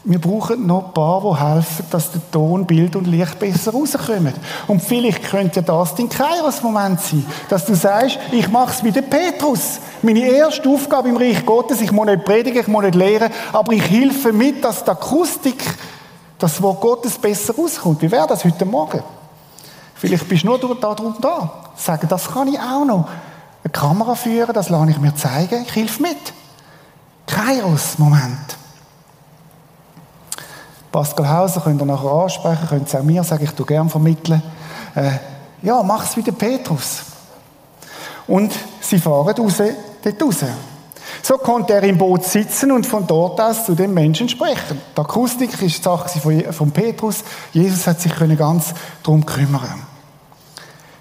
wir 0.05 0.21
brauchen 0.21 0.67
noch 0.67 0.87
ein 0.87 0.95
paar, 0.95 1.21
die 1.21 1.41
helfen, 1.41 1.87
dass 1.91 2.11
der 2.11 2.31
Ton, 2.33 2.67
Bild 2.67 2.97
und 2.97 3.07
Licht 3.07 3.39
besser 3.39 3.73
rauskommen. 3.73 4.35
Und 4.67 4.83
vielleicht 4.83 5.23
könnte 5.23 5.63
das 5.63 5.95
dein 5.95 6.09
Kairos-Moment 6.09 7.01
sein, 7.01 7.25
dass 7.49 7.67
du 7.67 7.75
sagst, 7.77 8.19
ich 8.33 8.49
mache 8.51 8.73
es 8.73 8.83
wie 8.83 8.91
der 8.91 9.03
Petrus. 9.03 9.79
Meine 10.03 10.21
erste 10.21 10.69
Aufgabe 10.69 11.09
im 11.09 11.17
Reich 11.17 11.47
Gottes, 11.47 11.81
ich 11.81 11.93
muss 11.93 12.07
nicht 12.07 12.25
predigen, 12.25 12.61
ich 12.61 12.67
muss 12.67 12.83
nicht 12.83 12.97
lehren, 12.97 13.31
aber 13.53 13.73
ich 13.73 13.89
helfe 13.89 14.33
mit, 14.33 14.65
dass 14.65 14.83
die 14.83 14.91
Akustik, 14.91 15.63
das 16.37 16.61
Wort 16.61 16.81
Gottes 16.81 17.17
besser 17.19 17.55
rauskommt. 17.55 18.03
Wie 18.03 18.11
wäre 18.11 18.27
das 18.27 18.45
heute 18.45 18.65
Morgen? 18.65 19.05
Vielleicht 19.95 20.29
bist 20.29 20.43
du 20.43 20.49
nur 20.49 20.59
da 20.81 20.95
drum 20.95 21.15
da. 21.21 21.71
Sagen, 21.77 22.09
das 22.09 22.29
kann 22.29 22.49
ich 22.49 22.59
auch 22.59 22.85
noch. 22.85 23.09
Eine 23.63 23.71
Kamera 23.71 24.17
führen, 24.17 24.53
das 24.53 24.69
lasse 24.69 24.91
ich 24.91 24.99
mir 24.99 25.15
zeigen, 25.15 25.63
ich 25.63 25.77
helfe 25.77 26.03
mit. 26.03 26.19
Kairos-Moment. 27.29 28.62
Pascal 30.93 31.29
Hauser 31.29 31.63
könnt 31.63 31.81
ihr 31.81 31.87
nachher 31.87 32.11
ansprechen, 32.11 32.69
könnt 32.69 32.93
ihr 32.93 33.01
auch 33.01 33.05
mir 33.05 33.25
sagen, 33.25 33.45
ich 33.45 33.51
tue 33.53 33.65
gerne 33.65 33.89
vermitteln. 33.89 34.43
Äh, 34.95 35.13
ja, 35.63 35.83
mach 35.83 36.05
es 36.05 36.17
wie 36.17 36.23
der 36.23 36.33
Petrus. 36.33 37.03
Und 38.27 38.53
sie 38.81 38.99
fahren 38.99 39.27
raus, 39.27 39.57
dort 39.57 40.23
raus. 40.23 40.45
So 41.23 41.39
konnte 41.39 41.75
er 41.75 41.83
im 41.85 41.99
Boot 41.99 42.25
sitzen 42.25 42.73
und 42.73 42.87
von 42.87 43.07
dort 43.07 43.41
aus 43.41 43.65
zu 43.65 43.75
den 43.75 43.95
Menschen 43.95 44.29
sprechen. 44.29 44.81
Die 44.95 45.01
Akustik 45.01 45.53
ist 45.63 45.79
die 45.79 45.83
Sache 45.83 46.53
von 46.53 46.71
Petrus. 46.71 47.25
Jesus 47.53 47.87
hat 47.87 48.01
sich 48.01 48.13
ganz 48.37 48.75
darum 49.03 49.25
kümmern. 49.25 49.87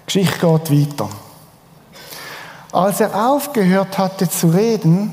Die 0.02 0.06
Geschichte 0.06 0.38
geht 0.38 0.70
weiter. 0.70 1.08
Als 2.72 3.00
er 3.00 3.28
aufgehört 3.28 3.98
hatte 3.98 4.28
zu 4.28 4.48
reden, 4.48 5.12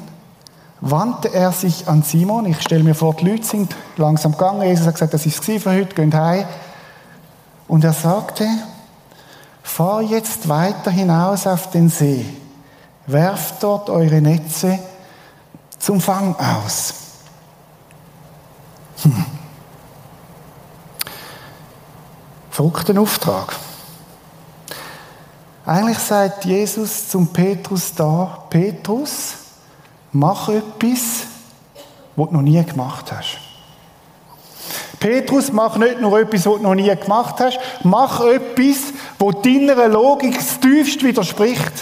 wandte 0.81 1.33
er 1.33 1.51
sich 1.51 1.87
an 1.87 2.03
Simon. 2.03 2.45
Ich 2.45 2.61
stelle 2.61 2.83
mir 2.83 2.95
vor, 2.95 3.13
die 3.15 3.29
Leute 3.29 3.43
sind 3.43 3.75
langsam 3.97 4.33
gegangen. 4.33 4.63
Jesus 4.63 4.85
hat 4.85 4.95
gesagt, 4.95 5.13
das 5.13 5.25
ist 5.25 5.47
es 5.47 5.63
für 5.63 5.71
heute, 5.71 5.95
geht 5.95 6.13
heim. 6.13 6.45
Und 7.67 7.83
er 7.83 7.93
sagte, 7.93 8.47
fahr 9.61 10.01
jetzt 10.01 10.47
weiter 10.49 10.91
hinaus 10.91 11.45
auf 11.45 11.69
den 11.69 11.89
See. 11.89 12.25
Werft 13.07 13.61
dort 13.63 13.89
eure 13.89 14.21
Netze 14.21 14.79
zum 15.77 16.01
Fang 16.01 16.35
aus. 16.35 16.93
Hm. 19.03 19.25
Verrückter 22.49 22.99
Auftrag. 22.99 23.55
Eigentlich 25.65 25.99
sagt 25.99 26.45
Jesus 26.45 27.09
zum 27.09 27.27
Petrus 27.27 27.93
da, 27.93 28.43
Petrus, 28.49 29.35
Mach 30.11 30.49
etwas, 30.49 31.27
was 32.15 32.29
du 32.29 32.33
noch 32.33 32.41
nie 32.41 32.63
gemacht 32.63 33.11
hast. 33.11 33.37
Petrus, 34.99 35.51
mach 35.51 35.77
nicht 35.77 36.01
nur 36.01 36.19
etwas, 36.19 36.45
was 36.45 36.57
du 36.57 36.63
noch 36.63 36.75
nie 36.75 36.93
gemacht 36.93 37.35
hast, 37.39 37.59
mach 37.83 38.21
etwas, 38.21 38.93
wo 39.17 39.31
deiner 39.31 39.87
Logik 39.87 40.35
das 40.35 40.59
tiefst 40.59 41.03
widerspricht. 41.03 41.73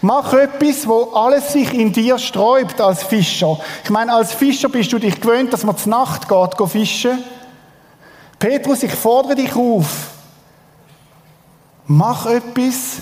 Mach 0.00 0.32
etwas, 0.32 0.86
wo 0.86 1.12
alles 1.14 1.52
sich 1.52 1.72
in 1.72 1.92
dir 1.92 2.18
sträubt 2.18 2.80
als 2.80 3.02
Fischer. 3.02 3.58
Ich 3.82 3.90
meine, 3.90 4.12
als 4.12 4.32
Fischer 4.32 4.68
bist 4.68 4.92
du 4.92 4.98
dich 4.98 5.20
gewöhnt, 5.20 5.52
dass 5.52 5.64
man 5.64 5.76
zur 5.76 5.90
Nacht 5.90 6.28
geht, 6.28 6.56
go 6.56 6.66
fischen. 6.66 7.18
Petrus, 8.38 8.82
ich 8.82 8.92
fordere 8.92 9.34
dich 9.34 9.54
auf. 9.56 10.10
Mach 11.86 12.26
etwas, 12.26 12.98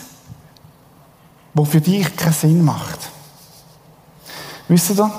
wo 1.52 1.64
für 1.64 1.80
dich 1.80 2.16
keinen 2.16 2.32
Sinn 2.32 2.64
macht. 2.64 3.11
Wisst 4.68 4.90
ihr? 4.90 5.11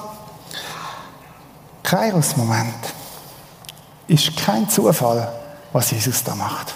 Kairos-Moment 1.84 2.94
ist 4.08 4.36
kein 4.36 4.70
Zufall, 4.70 5.32
was 5.72 5.92
Jesus 5.92 6.24
da 6.24 6.36
macht. 6.36 6.74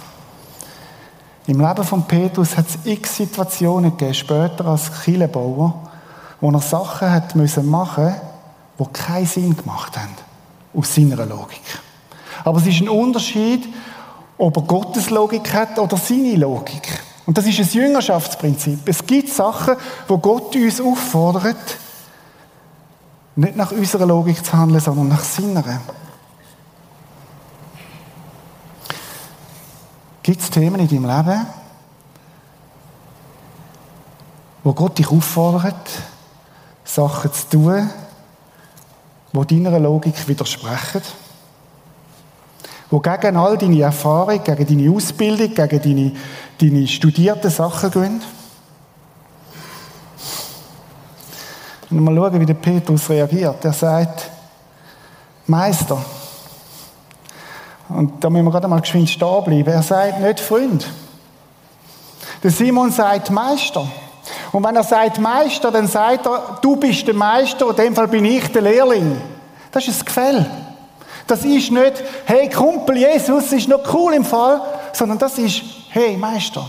Im 1.48 1.60
Leben 1.60 1.84
von 1.84 2.04
Petrus 2.04 2.56
hat 2.56 2.68
es 2.70 2.78
x 2.86 3.18
Situationen 3.18 3.92
gegeben, 3.92 4.14
später 4.14 4.66
als 4.66 4.90
Killebauer, 5.04 5.74
wo 6.40 6.52
er 6.52 6.62
Sachen 6.62 7.12
hat 7.12 7.36
müssen 7.36 7.70
machen, 7.70 8.16
die 8.80 8.86
keinen 8.94 9.26
Sinn 9.26 9.58
gemacht 9.58 9.98
haben, 9.98 10.16
aus 10.74 10.96
seiner 10.96 11.26
Logik. 11.26 11.62
Aber 12.46 12.60
es 12.60 12.68
ist 12.68 12.80
ein 12.82 12.90
Unterschied, 12.90 13.68
ob 14.38 14.56
er 14.56 14.64
Gottes 14.64 15.10
Logik 15.10 15.54
hat 15.54 15.78
oder 15.78 15.98
seine 15.98 16.36
Logik. 16.36 17.02
Und 17.26 17.38
das 17.38 17.46
ist 17.46 17.60
ein 17.60 17.68
Jüngerschaftsprinzip. 17.68 18.80
Es 18.88 19.06
gibt 19.06 19.30
Sachen, 19.30 19.76
wo 20.08 20.18
Gott 20.18 20.56
uns 20.56 20.80
auffordert, 20.80 21.78
nicht 23.42 23.56
nach 23.56 23.72
unserer 23.72 24.06
Logik 24.06 24.46
zu 24.46 24.54
handeln, 24.54 24.80
sondern 24.80 25.08
nach 25.08 25.24
seiner. 25.24 25.82
Gibt 30.24 30.42
es 30.42 30.50
Themen 30.52 30.80
in 30.80 30.88
deinem 30.88 31.06
Leben, 31.06 31.48
wo 34.64 34.74
Gott 34.74 35.00
dich 35.00 35.10
auffordert, 35.10 35.90
Sachen 36.84 37.34
zu 37.34 37.50
tun, 37.50 37.90
die 39.34 39.64
deiner 39.64 39.80
Logik 39.80 40.28
widersprechen? 40.28 41.02
Wo 42.92 43.00
gegen 43.00 43.38
all 43.38 43.58
deine 43.58 43.82
Erfahrung, 43.82 44.44
gegen 44.44 44.68
deine 44.68 44.96
Ausbildung, 44.96 45.56
gegen 45.56 45.82
deine, 45.82 46.12
deine 46.60 46.88
studierten 46.88 47.50
Sachen 47.50 47.90
gehen? 47.90 48.22
Und 51.92 52.04
mal 52.04 52.16
schauen, 52.16 52.40
wie 52.40 52.46
der 52.46 52.54
Petrus 52.54 53.10
reagiert. 53.10 53.64
Er 53.64 53.74
sagt, 53.74 54.30
Meister, 55.46 56.04
und 57.90 58.24
da 58.24 58.30
müssen 58.30 58.46
wir 58.46 58.52
gerade 58.52 58.68
mal 58.68 58.80
geschwind 58.80 59.10
stehen 59.10 59.44
bleiben. 59.44 59.68
Er 59.68 59.84
sagt 59.84 60.22
nicht 60.22 60.40
Freund. 60.40 60.88
Der 62.42 62.52
Simon 62.52 62.92
sagt 62.92 63.30
Meister. 63.30 63.86
Und 64.52 64.64
wenn 64.64 64.76
er 64.76 64.84
sagt 64.84 65.20
Meister, 65.20 65.72
dann 65.72 65.88
sagt 65.88 66.26
er, 66.26 66.60
du 66.62 66.76
bist 66.76 67.06
der 67.08 67.14
Meister, 67.14 67.70
in 67.70 67.76
dem 67.76 67.96
Fall 67.96 68.08
bin 68.08 68.26
ich 68.26 68.48
der 68.52 68.62
Lehrling. 68.62 69.20
Das 69.72 69.88
ist 69.88 70.02
ein 70.02 70.06
Gefäll. 70.06 70.46
Das 71.28 71.44
ist 71.44 71.72
nicht, 71.72 72.04
hey 72.26 72.50
Kumpel, 72.50 72.98
Jesus 72.98 73.52
ist 73.52 73.68
noch 73.68 73.94
cool 73.94 74.14
im 74.14 74.26
Fall, 74.26 74.62
sondern 74.94 75.18
das 75.18 75.38
ist, 75.38 75.62
hey 75.90 76.18
Meister. 76.18 76.66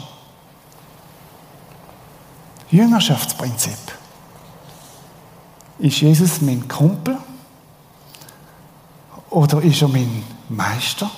Jüngerschaftsprinzip. 2.70 4.01
Ist 5.82 6.00
Jesus 6.00 6.40
mein 6.40 6.68
Kumpel? 6.68 7.18
Oder 9.30 9.60
ist 9.62 9.82
er 9.82 9.88
mein 9.88 10.22
Meister? 10.48 11.10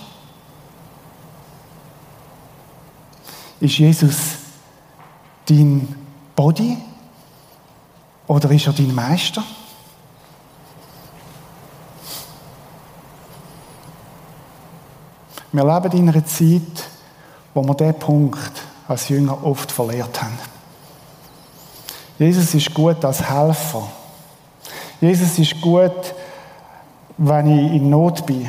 Ist 3.61 3.77
Jesus 3.77 4.17
dein 5.45 5.95
Body? 6.35 6.79
Oder 8.27 8.51
ist 8.53 8.67
er 8.67 8.73
dein 8.73 8.95
Meister? 8.95 9.45
Wir 15.53 15.63
leben 15.63 15.99
in 15.99 16.09
einer 16.09 16.25
Zeit, 16.25 16.89
wo 17.53 17.63
wir 17.63 17.75
diesen 17.75 17.99
Punkt 17.99 18.51
als 18.89 19.11
Jünger 19.11 19.45
oft 19.45 19.71
verlehrt 19.71 20.23
haben. 20.23 20.39
Jesus 22.19 22.55
ist 22.55 22.73
gut 22.73 23.05
als 23.05 23.29
Helfer. 23.29 23.91
Jesus 25.05 25.39
ist 25.39 25.61
gut, 25.61 26.15
wenn 27.19 27.47
ich 27.47 27.73
in 27.75 27.91
Not 27.91 28.25
bin. 28.25 28.49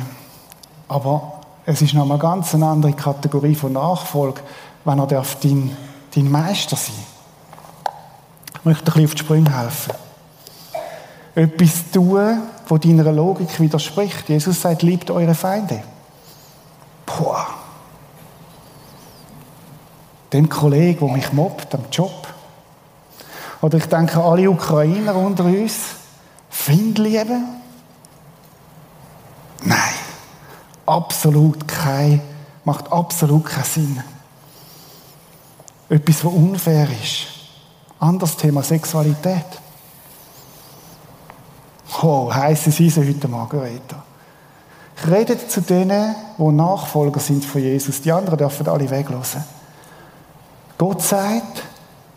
Aber 0.88 1.40
es 1.66 1.82
ist 1.82 1.92
noch 1.92 2.08
eine 2.08 2.18
ganz 2.18 2.54
andere 2.54 2.94
Kategorie 2.94 3.54
von 3.54 3.74
Nachfolge, 3.74 4.40
wenn 4.86 4.98
er 4.98 5.06
darf 5.06 5.38
dein, 5.40 5.76
dein 6.14 6.30
Meister 6.30 6.76
sein 6.76 6.94
Ich 8.54 8.64
möchte 8.64 8.84
ein 8.84 8.84
bisschen 8.84 9.04
auf 9.04 9.14
die 9.14 9.18
Sprünge 9.18 9.54
helfen. 9.54 9.92
Etwas 11.34 11.90
tun, 11.92 12.38
das 12.66 12.80
deiner 12.80 13.12
Logik 13.12 13.60
widerspricht. 13.60 14.26
Jesus 14.30 14.62
sagt, 14.62 14.80
liebt 14.80 15.10
eure 15.10 15.34
Feinde. 15.34 15.82
Boah. 17.04 17.48
Dem 20.32 20.48
Kollegen, 20.48 21.06
der 21.06 21.16
mich 21.16 21.32
mobbt 21.34 21.74
am 21.74 21.84
Job. 21.92 22.26
Oder 23.60 23.76
ich 23.76 23.86
denke 23.86 24.22
alle 24.22 24.50
Ukrainer 24.50 25.14
unter 25.16 25.44
uns. 25.44 26.05
Find 26.56 26.98
lieben? 26.98 27.46
Nein. 29.62 29.94
Absolut 30.84 31.68
kein, 31.68 32.20
macht 32.64 32.90
absolut 32.90 33.44
keinen 33.44 33.64
Sinn. 33.64 34.02
Etwas, 35.88 36.24
was 36.24 36.32
unfair 36.32 36.88
ist. 36.90 37.26
Anderes 38.00 38.36
Thema 38.36 38.62
Sexualität. 38.62 39.44
Oh, 42.02 42.32
heisse 42.32 42.70
Eisen 42.70 43.06
heute 43.06 43.28
Margareta. 43.28 44.02
Redet 45.08 45.50
zu 45.50 45.60
denen, 45.60 46.16
die 46.38 46.42
Nachfolger 46.42 47.20
sind 47.20 47.44
von 47.44 47.60
Jesus. 47.60 48.00
Die 48.00 48.10
anderen 48.10 48.38
dürfen 48.38 48.66
alle 48.66 48.90
weglassen. 48.90 49.44
Gott 50.78 51.02
sagt 51.02 51.62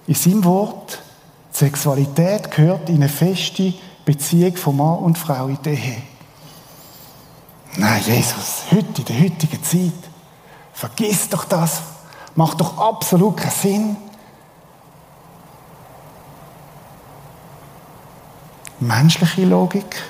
in 0.07 0.15
seinem 0.15 0.43
Wort, 0.43 1.01
Sexualität 1.51 2.49
gehört 2.51 2.89
in 2.89 2.95
eine 2.95 3.09
feste 3.09 3.73
Beziehung 4.09 4.55
von 4.55 4.75
Mann 4.75 4.97
und 4.97 5.19
Frau 5.19 5.45
in 5.45 5.61
der 5.61 5.73
Ehe. 5.73 6.01
Nein, 7.77 8.01
Jesus, 8.03 8.63
heute, 8.71 9.01
in 9.01 9.05
der 9.05 9.21
heutigen 9.21 9.63
Zeit, 9.63 10.09
vergiss 10.73 11.29
doch 11.29 11.45
das. 11.45 11.83
Macht 12.33 12.59
doch 12.59 12.79
absolut 12.79 13.37
keinen 13.37 13.51
Sinn. 13.51 13.97
Menschliche 18.79 19.45
Logik, 19.45 20.01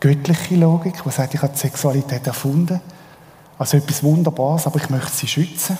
göttliche 0.00 0.56
Logik, 0.56 1.00
die 1.04 1.10
sagt, 1.12 1.32
ich 1.32 1.42
habe 1.42 1.52
die 1.52 1.60
Sexualität 1.60 2.26
erfunden, 2.26 2.80
also 3.56 3.76
etwas 3.76 4.02
Wunderbares, 4.02 4.66
aber 4.66 4.80
ich 4.80 4.90
möchte 4.90 5.12
sie 5.12 5.28
schützen. 5.28 5.78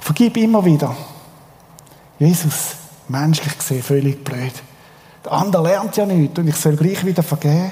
Vergib 0.00 0.38
immer 0.38 0.64
wieder. 0.64 0.96
Jesus, 2.18 2.79
menschlich 3.10 3.58
gesehen, 3.58 3.82
völlig 3.82 4.24
blöd. 4.24 4.52
Der 5.24 5.32
andere 5.32 5.62
lernt 5.62 5.96
ja 5.96 6.06
nichts 6.06 6.38
und 6.38 6.48
ich 6.48 6.56
soll 6.56 6.76
gleich 6.76 7.04
wieder 7.04 7.22
vergeben. 7.22 7.70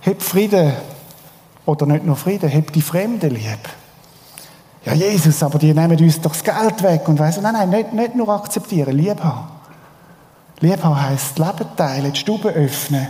Heb 0.00 0.22
Frieden. 0.22 0.72
Oder 1.64 1.86
nicht 1.86 2.04
nur 2.04 2.16
Frieden, 2.16 2.48
heb 2.48 2.72
die 2.72 2.82
Fremden 2.82 3.30
lieb. 3.30 3.68
Ja, 4.84 4.94
Jesus, 4.94 5.42
aber 5.42 5.58
die 5.58 5.72
nehmen 5.72 5.98
uns 5.98 6.20
doch 6.20 6.32
das 6.32 6.42
Geld 6.42 6.82
weg 6.82 7.06
und 7.08 7.18
weiss, 7.18 7.40
nein, 7.40 7.52
nein, 7.52 7.70
nicht, 7.70 7.92
nicht 7.92 8.14
nur 8.16 8.28
akzeptieren, 8.30 8.96
lieb 8.96 9.22
haben. 9.22 9.48
Lieb 10.58 10.82
haben 10.82 11.00
heisst 11.00 11.38
Leben 11.38 11.76
teilen, 11.76 12.12
die 12.12 12.18
Stube 12.18 12.48
öffnen. 12.48 13.06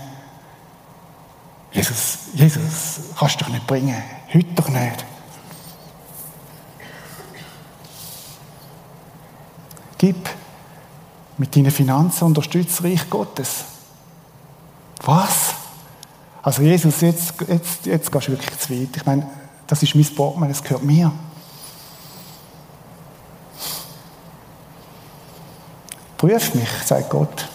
Jesus, 1.73 2.19
Jesus, 2.35 3.01
kannst 3.19 3.41
du 3.41 3.45
doch 3.45 3.53
nicht 3.53 3.67
bringen. 3.67 3.97
Heute 4.33 4.47
doch 4.55 4.69
nicht. 4.69 5.05
Gib 9.97 10.29
mit 11.43 11.57
deinen 11.57 11.73
Finanzen 11.73 12.23
unterstützt 12.23 12.85
Reich 12.85 13.11
Gottes. 13.11 13.65
Was? 15.03 15.55
Also 16.41 16.63
Jesus, 16.63 17.01
jetzt, 17.01 17.35
jetzt, 17.49 17.85
jetzt 17.85 18.13
gehst 18.13 18.29
du 18.29 18.31
wirklich 18.31 18.59
zu 18.61 18.71
weit. 18.71 18.97
Ich 18.97 19.05
meine, 19.05 19.27
das 19.67 19.83
ist 19.83 19.97
mein 19.97 20.05
Portemonnaie, 20.05 20.53
das 20.53 20.63
gehört 20.63 20.85
mir. 20.85 21.11
Prüf 26.17 26.55
mich, 26.55 26.69
sagt 26.87 27.11
Gott, 27.11 27.49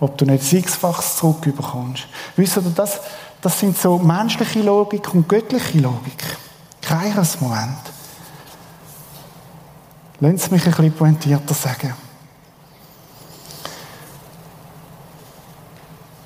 ob 0.00 0.16
du 0.16 0.24
nicht 0.24 0.42
sechsfaches 0.42 1.16
zurückbekommst. 1.16 2.06
Wisst 2.36 2.56
ihr, 2.56 2.62
das, 2.74 3.00
das 3.42 3.60
sind 3.60 3.76
so 3.76 3.98
menschliche 3.98 4.62
Logik 4.62 5.12
und 5.12 5.28
göttliche 5.28 5.78
Logik. 5.78 6.24
Keines 6.80 7.38
Moment. 7.38 7.82
Sie 10.20 10.28
mich 10.28 10.64
ein 10.64 10.70
bisschen 10.70 10.92
pointierter 10.94 11.52
sagen. 11.52 11.92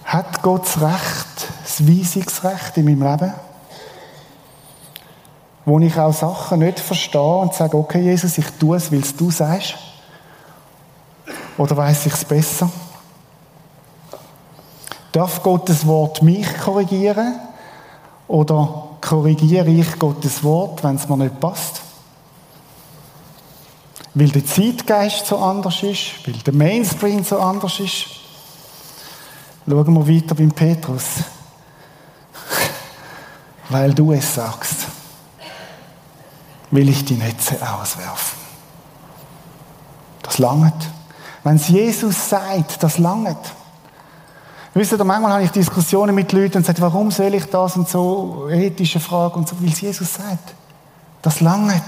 Hat 0.06 0.40
Gott 0.40 0.64
das 0.64 0.80
Recht, 0.80 1.48
das 1.64 1.86
Weisungsrecht 1.86 2.76
in 2.76 2.84
meinem 2.84 3.02
Leben? 3.02 3.34
Wo 5.64 5.80
ich 5.80 5.98
auch 5.98 6.12
Sachen 6.12 6.60
nicht 6.60 6.78
verstehe 6.78 7.20
und 7.20 7.52
sage, 7.52 7.76
okay, 7.76 8.00
Jesus, 8.00 8.38
ich 8.38 8.48
tue 8.52 8.76
es, 8.76 8.92
weil 8.92 9.00
es 9.00 9.16
du 9.16 9.32
sagst? 9.32 9.74
Oder 11.58 11.76
weiß 11.76 12.06
ich 12.06 12.12
es 12.12 12.24
besser? 12.24 12.70
Darf 15.10 15.42
Gottes 15.42 15.84
Wort 15.84 16.22
mich 16.22 16.46
korrigieren? 16.58 17.40
Oder 18.28 18.90
korrigiere 19.00 19.70
ich 19.70 19.98
Gottes 19.98 20.44
Wort, 20.44 20.84
wenn 20.84 20.94
es 20.96 21.08
mir 21.08 21.16
nicht 21.16 21.40
passt? 21.40 21.80
Weil 24.14 24.28
der 24.28 24.46
Zeitgeist 24.46 25.26
so 25.26 25.38
anders 25.38 25.82
ist, 25.82 26.24
weil 26.24 26.34
der 26.34 26.54
Mainstream 26.54 27.24
so 27.24 27.40
anders 27.40 27.80
ist. 27.80 28.25
Schauen 29.68 29.94
wir 29.94 30.14
weiter 30.14 30.34
beim 30.34 30.52
Petrus. 30.52 31.04
Weil 33.68 33.92
du 33.92 34.12
es 34.12 34.34
sagst, 34.34 34.86
will 36.70 36.88
ich 36.88 37.04
die 37.04 37.14
Netze 37.14 37.56
auswerfen. 37.68 38.38
Das 40.22 40.38
langt. 40.38 40.90
Wenn 41.42 41.56
es 41.56 41.68
Jesus 41.68 42.28
sagt, 42.28 42.82
das 42.82 42.98
langt. 42.98 43.38
Wisst 44.74 44.92
ihr, 44.92 45.04
manchmal 45.04 45.32
habe 45.32 45.44
ich 45.44 45.50
Diskussionen 45.50 46.14
mit 46.14 46.32
Leuten 46.32 46.58
und 46.58 46.66
sage, 46.66 46.82
warum 46.82 47.10
soll 47.10 47.34
ich 47.34 47.46
das 47.46 47.76
und 47.76 47.88
so, 47.88 48.48
ethische 48.50 49.00
Frage 49.00 49.36
und 49.36 49.48
so, 49.48 49.56
weil 49.60 49.70
es 49.70 49.80
Jesus 49.80 50.14
sagt. 50.14 50.54
Das 51.22 51.40
langt. 51.40 51.82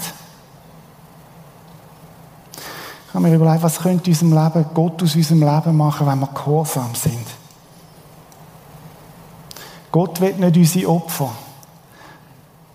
Ich 3.09 3.14
habe 3.14 3.29
mir 3.29 3.35
überlegt, 3.35 3.62
was 3.62 3.79
könnte 3.79 4.11
unserem 4.11 4.33
Leben, 4.33 4.67
Gott 4.75 5.03
aus 5.03 5.14
unserem 5.14 5.41
Leben 5.41 5.77
machen, 5.77 6.07
wenn 6.07 6.19
wir 6.19 6.29
gehorsam 6.29 6.95
sind. 6.95 7.27
Gott 9.99 10.21
will 10.21 10.35
nicht 10.35 10.57
unsere 10.57 10.91
Opfer, 10.91 11.29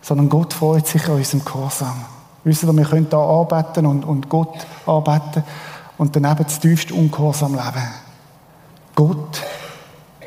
sondern 0.01 0.27
Gott 0.27 0.51
freut 0.51 0.85
sich 0.85 1.07
an 1.07 1.15
unserem 1.15 1.45
Gehorsam. 1.45 2.03
Wisst 2.43 2.63
ihr, 2.63 2.75
wir 2.75 2.83
können 2.83 3.09
da 3.09 3.17
arbeiten 3.17 3.85
und, 3.85 4.03
und 4.03 4.27
Gott 4.27 4.53
arbeiten 4.85 5.41
und 5.97 6.13
daneben 6.13 6.43
das 6.43 6.59
tiefste 6.59 6.93
Ungehorsam 6.93 7.53
leben. 7.53 7.87
Gott 8.93 9.41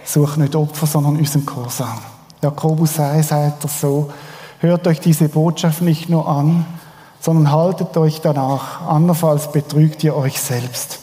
sucht 0.06 0.38
nicht 0.38 0.56
Opfer, 0.56 0.86
sondern 0.86 1.18
unseren 1.18 1.44
Gehorsam. 1.44 1.98
Jakobus 2.40 2.98
1 2.98 3.28
sagt 3.28 3.64
das 3.64 3.78
so, 3.78 4.10
hört 4.60 4.86
euch 4.86 4.98
diese 4.98 5.28
Botschaft 5.28 5.82
nicht 5.82 6.08
nur 6.08 6.26
an, 6.26 6.64
sondern 7.20 7.52
haltet 7.52 7.94
euch 7.98 8.22
danach, 8.22 8.88
andernfalls 8.88 9.52
betrügt 9.52 10.02
ihr 10.02 10.16
euch 10.16 10.40
selbst. 10.40 10.98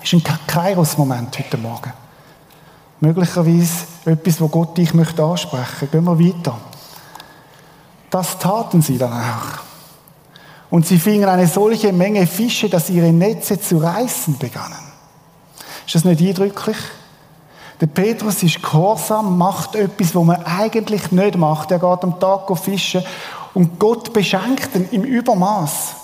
Das 0.00 0.10
ist 0.10 0.14
ein 0.14 0.38
Kairos-Moment 0.46 1.38
heute 1.38 1.58
Morgen. 1.58 1.92
Möglicherweise 3.02 3.84
etwas, 4.04 4.40
wo 4.40 4.46
Gott 4.46 4.78
dich 4.78 4.94
möchte 4.94 5.24
ansprechen. 5.24 5.90
Gehen 5.90 6.04
wir 6.04 6.20
weiter. 6.20 6.56
Das 8.08 8.38
taten 8.38 8.80
sie 8.80 8.96
dann 8.96 9.12
auch. 9.12 9.58
Und 10.70 10.86
sie 10.86 11.00
fingen 11.00 11.28
eine 11.28 11.48
solche 11.48 11.92
Menge 11.92 12.28
Fische, 12.28 12.68
dass 12.68 12.90
ihre 12.90 13.12
Netze 13.12 13.60
zu 13.60 13.78
reißen 13.78 14.38
begannen. 14.38 14.92
Ist 15.84 15.96
das 15.96 16.04
nicht 16.04 16.20
eindrücklich? 16.20 16.76
Der 17.80 17.88
Petrus 17.88 18.40
ist 18.44 18.62
gehorsam, 18.62 19.36
macht 19.36 19.74
etwas, 19.74 20.14
was 20.14 20.24
man 20.24 20.44
eigentlich 20.44 21.10
nicht 21.10 21.36
macht. 21.36 21.72
Er 21.72 21.80
geht 21.80 22.04
am 22.04 22.20
Tag 22.20 22.56
fischen 22.56 23.02
und 23.52 23.80
Gott 23.80 24.12
beschenkt 24.12 24.76
ihn 24.76 24.88
im 24.92 25.02
Übermaß. 25.02 26.01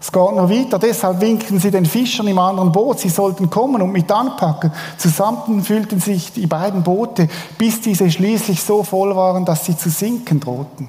Es 0.00 0.10
geht 0.10 0.34
noch 0.34 0.48
weiter, 0.48 0.78
deshalb 0.78 1.20
winken 1.20 1.60
sie 1.60 1.70
den 1.70 1.84
Fischern 1.84 2.26
im 2.26 2.38
anderen 2.38 2.72
Boot, 2.72 3.00
sie 3.00 3.10
sollten 3.10 3.50
kommen 3.50 3.82
und 3.82 3.92
mit 3.92 4.10
anpacken. 4.10 4.72
Zusammen 4.96 5.62
fühlten 5.62 6.00
sich 6.00 6.32
die 6.32 6.46
beiden 6.46 6.82
Boote, 6.82 7.28
bis 7.58 7.82
diese 7.82 8.10
schließlich 8.10 8.62
so 8.62 8.82
voll 8.82 9.14
waren, 9.14 9.44
dass 9.44 9.66
sie 9.66 9.76
zu 9.76 9.90
sinken 9.90 10.40
drohten. 10.40 10.88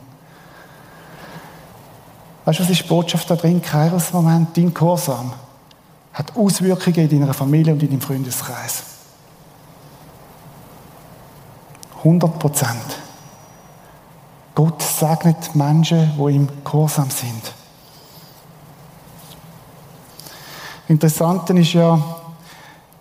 Weißt 2.46 2.60
du, 2.60 2.64
was 2.64 2.70
ist 2.70 2.84
die 2.84 2.88
Botschaft 2.88 3.30
da 3.30 3.36
drin? 3.36 3.62
Kairos-Moment, 3.62 4.56
dein 4.56 4.74
Gehorsam 4.74 5.34
hat 6.14 6.36
Auswirkungen 6.38 7.10
in 7.10 7.20
deiner 7.20 7.34
Familie 7.34 7.74
und 7.74 7.84
in 7.84 7.90
deinem 7.90 8.02
Freundeskreis. 8.02 8.84
100 11.98 12.40
Prozent. 12.40 12.98
Gott 14.56 14.82
segnet 14.82 15.54
Menschen, 15.54 16.12
die 16.18 16.36
im 16.36 16.48
Gehorsam 16.64 17.10
sind. 17.10 17.61
Interessant 20.92 21.50
ist 21.52 21.72
ja, 21.72 21.98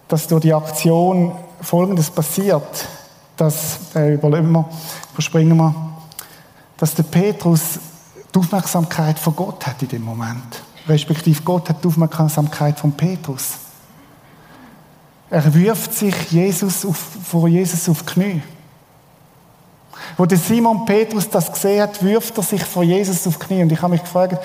dass 0.07 0.29
durch 0.29 0.43
die 0.43 0.55
Aktion 0.55 1.33
Folgendes 1.61 2.09
passiert, 2.09 2.87
dass, 3.37 3.79
äh, 3.97 4.15
überleben 4.15 4.53
wir, 4.53 4.65
überspringen 5.13 5.57
wir, 5.57 5.75
dass 6.77 6.95
der 6.95 7.03
Petrus 7.03 7.81
die 8.33 8.39
Aufmerksamkeit 8.39 9.19
von 9.19 9.35
Gott 9.35 9.67
hat 9.67 9.83
in 9.83 9.89
dem 9.89 10.05
Moment. 10.05 10.63
Respektive 10.87 11.43
Gott 11.43 11.69
hat 11.69 11.83
die 11.83 11.89
Aufmerksamkeit 11.89 12.79
von 12.79 12.93
Petrus. 12.93 13.55
Er 15.29 15.53
wirft 15.53 15.93
sich 15.93 16.15
Jesus 16.31 16.85
auf, 16.85 16.97
vor 17.25 17.49
Jesus 17.49 17.89
auf 17.89 18.05
die 18.05 18.13
Knie. 18.13 18.43
Wo 20.21 20.27
der 20.27 20.37
Simon 20.37 20.85
Petrus 20.85 21.31
das 21.31 21.51
gesehen 21.51 21.81
hat, 21.81 22.05
wirft 22.05 22.37
er 22.37 22.43
sich 22.43 22.63
vor 22.63 22.83
Jesus 22.83 23.27
auf 23.27 23.39
die 23.39 23.47
Knie. 23.47 23.63
Und 23.63 23.73
ich 23.73 23.81
habe 23.81 23.93
mich 23.93 24.03
gefragt, 24.03 24.37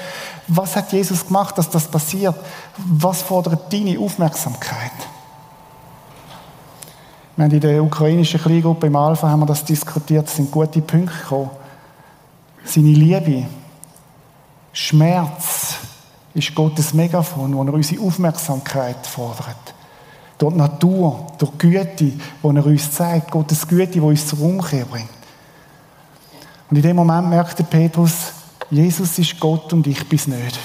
was 0.48 0.74
hat 0.74 0.94
Jesus 0.94 1.28
gemacht, 1.28 1.58
dass 1.58 1.70
das 1.70 1.86
passiert? 1.86 2.34
Was 2.78 3.22
fordert 3.22 3.74
deine 3.74 4.00
Aufmerksamkeit? 4.00 4.94
Wir 7.36 7.44
haben 7.44 7.52
in 7.52 7.60
der 7.60 7.84
ukrainischen 7.84 8.40
Kleingruppe 8.40 8.88
im 8.88 8.96
Alpha 8.96 9.28
haben 9.28 9.42
wir 9.42 9.48
das 9.48 9.66
diskutiert, 9.66 10.30
es 10.30 10.38
sind 10.38 10.50
gute 10.50 10.80
Punkte 10.80 11.14
gekommen. 11.14 11.50
Seine 12.64 12.94
Liebe, 12.94 13.46
Schmerz 14.72 15.76
ist 16.34 16.56
Gottes 16.56 16.94
Megafon, 16.94 17.54
wo 17.54 17.62
er 17.64 17.74
unsere 17.74 18.02
Aufmerksamkeit 18.02 19.06
fordert. 19.06 19.74
Durch 20.38 20.54
die 20.54 20.58
Natur, 20.58 21.34
durch 21.38 21.52
die 21.52 21.58
Güte, 21.58 22.06
die 22.06 22.20
er 22.42 22.66
uns 22.66 22.92
zeigt, 22.92 23.30
Gottes 23.30 23.68
Güte, 23.68 23.92
die 23.92 24.00
uns 24.00 24.26
zur 24.26 24.40
Umkehr 24.40 24.86
bringt. 24.86 25.14
Und 26.69 26.78
in 26.78 26.82
dem 26.82 26.95
Moment 26.95 27.30
merkte 27.30 27.63
Petrus, 27.63 28.34
Jesus 28.69 29.17
ist 29.19 29.39
Gott 29.39 29.71
und 29.73 29.86
ich 29.88 30.08
bin 30.08 30.19
nicht. 30.25 30.60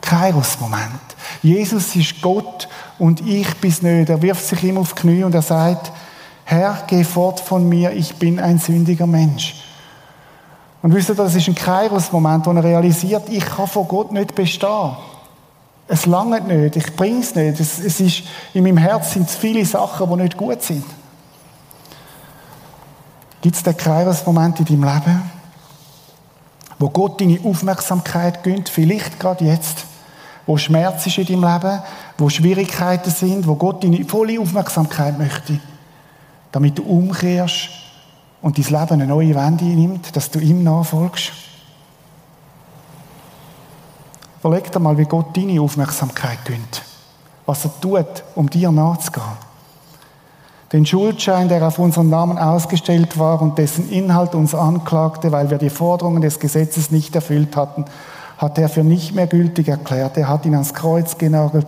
Kairos-Moment. 0.00 1.00
Jesus 1.42 1.96
ist 1.96 2.22
Gott 2.22 2.68
und 2.98 3.26
ich 3.26 3.52
bin 3.56 3.74
nicht. 3.80 4.08
Er 4.08 4.22
wirft 4.22 4.46
sich 4.46 4.62
ihm 4.62 4.78
auf 4.78 4.94
die 4.94 5.00
Knie 5.00 5.24
und 5.24 5.34
er 5.34 5.42
sagt, 5.42 5.90
Herr, 6.44 6.84
geh 6.86 7.02
fort 7.02 7.40
von 7.40 7.68
mir, 7.68 7.92
ich 7.92 8.14
bin 8.14 8.38
ein 8.38 8.58
sündiger 8.58 9.06
Mensch. 9.06 9.64
Und 10.80 10.94
wisst 10.94 11.08
ihr, 11.08 11.16
das 11.16 11.34
ist 11.34 11.48
ein 11.48 11.56
Kairos-Moment, 11.56 12.46
wo 12.46 12.52
er 12.52 12.62
realisiert, 12.62 13.28
ich 13.28 13.44
kann 13.44 13.66
vor 13.66 13.86
Gott 13.86 14.12
nicht 14.12 14.36
bestehen. 14.36 14.96
Es 15.88 16.06
langt 16.06 16.46
nicht, 16.46 16.76
ich 16.76 16.94
bring's 16.94 17.34
nicht. 17.34 17.58
Es, 17.58 17.78
ist, 17.78 18.22
in 18.54 18.62
meinem 18.62 18.76
Herz 18.76 19.12
sind 19.12 19.28
viele 19.28 19.64
Sachen, 19.64 20.08
die 20.08 20.22
nicht 20.22 20.36
gut 20.36 20.62
sind. 20.62 20.84
Gibt 23.46 23.54
es 23.54 23.62
den 23.62 23.76
Kairos-Moment 23.76 24.58
in 24.58 24.66
deinem 24.66 24.92
Leben, 24.92 25.30
wo 26.80 26.90
Gott 26.90 27.20
deine 27.20 27.38
Aufmerksamkeit 27.44 28.42
gönnt, 28.42 28.68
vielleicht 28.68 29.20
gerade 29.20 29.44
jetzt, 29.44 29.84
wo 30.46 30.56
Schmerz 30.56 31.06
ist 31.06 31.18
in 31.18 31.26
deinem 31.40 31.54
Leben, 31.54 31.80
wo 32.18 32.28
Schwierigkeiten 32.28 33.08
sind, 33.08 33.46
wo 33.46 33.54
Gott 33.54 33.84
deine 33.84 34.04
volle 34.04 34.40
Aufmerksamkeit 34.40 35.16
möchte, 35.16 35.60
damit 36.50 36.76
du 36.76 36.82
umkehrst 36.82 37.68
und 38.42 38.58
dein 38.58 38.64
Leben 38.64 38.94
eine 38.94 39.06
neue 39.06 39.36
Wende 39.36 39.64
nimmt, 39.64 40.16
dass 40.16 40.28
du 40.28 40.40
ihm 40.40 40.64
nachfolgst? 40.64 41.30
Überleg 44.40 44.72
dir 44.72 44.80
mal, 44.80 44.98
wie 44.98 45.04
Gott 45.04 45.36
deine 45.36 45.60
Aufmerksamkeit 45.60 46.44
gönnt. 46.44 46.82
Was 47.44 47.64
er 47.64 47.80
tut, 47.80 48.24
um 48.34 48.50
dir 48.50 48.72
nachzugehen. 48.72 49.45
Den 50.72 50.84
Schuldschein, 50.84 51.48
der 51.48 51.62
auf 51.66 51.78
unseren 51.78 52.10
Namen 52.10 52.38
ausgestellt 52.38 53.18
war 53.18 53.40
und 53.40 53.56
dessen 53.56 53.88
Inhalt 53.88 54.34
uns 54.34 54.54
anklagte, 54.54 55.30
weil 55.30 55.48
wir 55.50 55.58
die 55.58 55.70
Forderungen 55.70 56.22
des 56.22 56.40
Gesetzes 56.40 56.90
nicht 56.90 57.14
erfüllt 57.14 57.56
hatten, 57.56 57.84
hat 58.36 58.58
er 58.58 58.68
für 58.68 58.82
nicht 58.82 59.14
mehr 59.14 59.28
gültig 59.28 59.68
erklärt. 59.68 60.16
Er 60.16 60.28
hat 60.28 60.44
ihn 60.44 60.54
ans 60.54 60.74
Kreuz 60.74 61.16
genagelt 61.18 61.66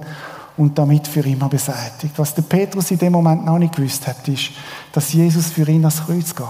und 0.56 0.76
damit 0.76 1.06
für 1.06 1.20
immer 1.20 1.48
beseitigt. 1.48 2.14
Was 2.16 2.34
der 2.34 2.42
Petrus 2.42 2.90
in 2.90 2.98
dem 2.98 3.12
Moment 3.12 3.46
noch 3.46 3.58
nicht 3.58 3.76
gewusst 3.76 4.06
hat, 4.08 4.26
ist, 4.26 4.50
dass 4.92 5.12
Jesus 5.12 5.46
für 5.46 5.68
ihn 5.68 5.84
ans 5.84 6.04
Kreuz 6.04 6.34
geht. 6.34 6.46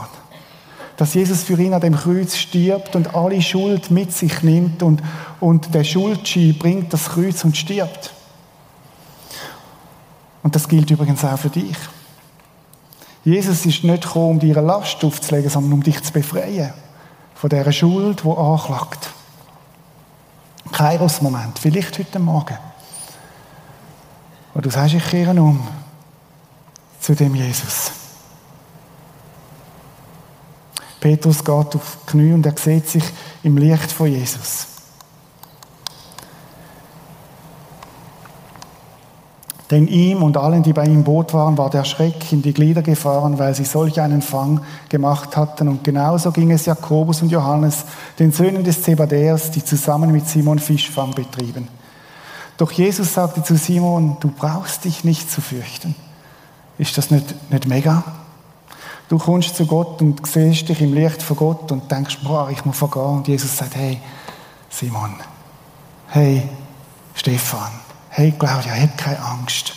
Dass 0.96 1.14
Jesus 1.14 1.42
für 1.42 1.61
ihn 1.61 1.74
an 1.74 1.82
dem 1.82 1.94
Kreuz 1.94 2.34
stirbt 2.34 2.96
und 2.96 3.14
alle 3.14 3.40
Schuld 3.42 3.90
mit 3.90 4.12
sich 4.12 4.42
nimmt 4.42 4.82
und, 4.82 5.03
und 5.38 5.74
der 5.74 5.84
Schuldschein 5.84 6.57
bringt 6.59 6.92
das 6.94 7.11
Kreuz 7.11 7.44
und 7.44 7.57
stirbt. 7.57 8.14
Und 10.42 10.55
das 10.55 10.66
gilt 10.66 10.90
übrigens 10.90 11.22
auch 11.24 11.38
für 11.38 11.51
dich. 11.51 11.76
Jesus 13.28 13.66
ist 13.66 13.84
nicht 13.84 14.04
gekommen, 14.04 14.30
um 14.30 14.38
dir 14.38 14.62
Last 14.62 15.04
aufzulegen, 15.04 15.50
sondern 15.50 15.74
um 15.74 15.82
dich 15.82 16.02
zu 16.02 16.12
befreien 16.14 16.72
von 17.34 17.50
dieser 17.50 17.72
Schuld, 17.72 18.24
die 18.24 18.28
anklagt. 18.28 19.10
Kairos-Moment, 20.72 21.58
vielleicht 21.58 21.98
heute 21.98 22.18
Morgen. 22.18 22.56
Wo 24.54 24.62
du 24.62 24.70
sagst, 24.70 24.94
ich 24.94 25.04
kehre 25.04 25.38
um 25.42 25.66
zu 27.00 27.14
dem 27.14 27.34
Jesus. 27.34 27.92
Petrus 30.98 31.44
geht 31.44 31.48
auf 31.76 31.98
die 32.06 32.10
Knie 32.10 32.32
und 32.32 32.46
er 32.46 32.56
sieht 32.56 32.88
sich 32.88 33.04
im 33.42 33.58
Licht 33.58 33.92
von 33.92 34.06
Jesus. 34.06 34.77
Denn 39.70 39.86
ihm 39.86 40.22
und 40.22 40.38
allen, 40.38 40.62
die 40.62 40.72
bei 40.72 40.86
ihm 40.86 40.94
im 40.94 41.04
Boot 41.04 41.34
waren, 41.34 41.58
war 41.58 41.68
der 41.68 41.84
Schreck 41.84 42.32
in 42.32 42.40
die 42.40 42.54
Glieder 42.54 42.80
gefahren, 42.80 43.38
weil 43.38 43.54
sie 43.54 43.66
solch 43.66 44.00
einen 44.00 44.22
Fang 44.22 44.62
gemacht 44.88 45.36
hatten. 45.36 45.68
Und 45.68 45.84
genauso 45.84 46.32
ging 46.32 46.50
es 46.50 46.64
Jakobus 46.64 47.20
und 47.20 47.30
Johannes, 47.30 47.84
den 48.18 48.32
Söhnen 48.32 48.64
des 48.64 48.82
Zebadäers, 48.82 49.50
die 49.50 49.62
zusammen 49.62 50.10
mit 50.10 50.26
Simon 50.26 50.58
Fischfang 50.58 51.14
betrieben. 51.14 51.68
Doch 52.56 52.72
Jesus 52.72 53.12
sagte 53.12 53.42
zu 53.42 53.56
Simon, 53.56 54.16
du 54.20 54.30
brauchst 54.30 54.84
dich 54.84 55.04
nicht 55.04 55.30
zu 55.30 55.42
fürchten. 55.42 55.94
Ist 56.78 56.96
das 56.96 57.10
nicht, 57.10 57.50
nicht 57.50 57.66
mega? 57.66 58.02
Du 59.08 59.18
kommst 59.18 59.54
zu 59.54 59.66
Gott 59.66 60.00
und 60.00 60.26
siehst 60.26 60.68
dich 60.68 60.80
im 60.80 60.94
Licht 60.94 61.22
von 61.22 61.36
Gott 61.36 61.72
und 61.72 61.90
denkst, 61.90 62.18
boah, 62.24 62.48
ich 62.50 62.64
muss 62.64 62.78
vergehen. 62.78 63.18
Und 63.18 63.28
Jesus 63.28 63.56
sagt, 63.56 63.76
hey, 63.76 64.00
Simon, 64.70 65.14
hey, 66.08 66.42
Stefan, 67.14 67.70
hey 68.11 68.32
Claudia, 68.38 68.72
hab 68.72 68.96
keine 68.98 69.20
Angst. 69.20 69.70
Du 69.70 69.74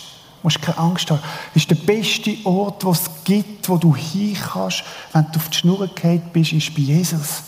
musst 0.48 0.60
keine 0.60 0.78
Angst 0.78 1.10
haben. 1.10 1.20
Das 1.54 1.62
ist 1.62 1.70
der 1.70 1.76
beste 1.76 2.36
Ort, 2.44 2.84
wo 2.84 2.90
es 2.90 3.08
gibt, 3.24 3.68
wo 3.68 3.76
du 3.76 3.94
hin 3.94 4.36
kannst, 4.36 4.82
wenn 5.12 5.26
du 5.30 5.38
auf 5.38 5.48
die 5.48 5.58
Schnur 5.58 5.86
gefallen 5.86 6.22
bist, 6.32 6.52
ist 6.52 6.74
bei 6.74 6.80
Jesus. 6.80 7.42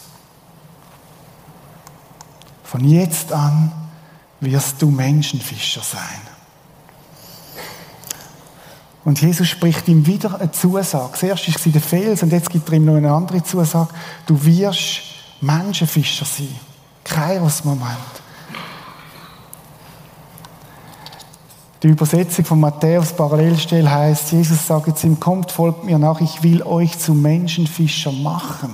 Von 2.62 2.84
jetzt 2.84 3.32
an 3.32 3.72
wirst 4.40 4.80
du 4.80 4.90
Menschenfischer 4.90 5.82
sein. 5.82 6.20
Und 9.04 9.20
Jesus 9.20 9.48
spricht 9.48 9.86
ihm 9.88 10.06
wieder 10.06 10.40
eine 10.40 10.50
Zusage. 10.50 11.12
Zuerst 11.18 11.48
war 11.48 11.54
es 11.54 11.72
der 11.72 11.80
Fels 11.80 12.22
und 12.22 12.32
jetzt 12.32 12.48
gibt 12.48 12.68
er 12.68 12.74
ihm 12.76 12.86
noch 12.86 12.96
eine 12.96 13.12
andere 13.12 13.42
Zusage. 13.42 13.92
Du 14.26 14.42
wirst 14.44 15.02
Menschenfischer 15.40 16.24
sein. 16.24 16.54
Kairos-Moment. 17.04 18.23
Die 21.84 21.90
Übersetzung 21.90 22.46
von 22.46 22.60
Matthäus 22.60 23.12
Parallelstelle 23.12 23.90
heißt: 23.90 24.32
Jesus 24.32 24.66
sagt 24.66 24.96
zu 24.96 25.06
ihm, 25.06 25.20
kommt, 25.20 25.50
folgt 25.50 25.84
mir 25.84 25.98
nach, 25.98 26.18
ich 26.22 26.42
will 26.42 26.62
euch 26.62 26.98
zu 26.98 27.12
Menschenfischer 27.12 28.10
machen. 28.10 28.72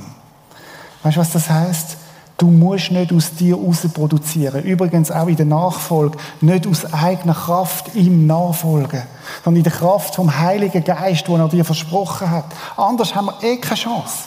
Weißt 1.03 1.17
du, 1.17 1.21
was 1.21 1.33
das 1.33 1.51
heißt? 1.51 1.97
Du 2.39 2.47
musst 2.47 2.93
nicht 2.93 3.13
aus 3.13 3.35
dir 3.35 3.57
raus 3.57 3.81
produzieren. 3.93 4.63
Übrigens 4.63 5.11
auch 5.11 5.27
in 5.27 5.35
der 5.35 5.47
Nachfolge. 5.47 6.19
Nicht 6.41 6.69
aus 6.69 6.93
eigener 6.93 7.35
Kraft 7.35 7.97
ihm 7.97 8.29
nachfolgen. 8.29 9.03
Sondern 9.43 9.59
in 9.59 9.65
der 9.65 9.73
Kraft 9.73 10.15
vom 10.15 10.39
Heiligen 10.39 10.85
Geist, 10.85 11.27
den 11.27 11.41
er 11.41 11.49
dir 11.49 11.65
versprochen 11.65 12.31
hat. 12.31 12.45
Anders 12.77 13.17
haben 13.17 13.27
wir 13.27 13.43
eh 13.43 13.57
keine 13.57 13.75
Chance. 13.75 14.19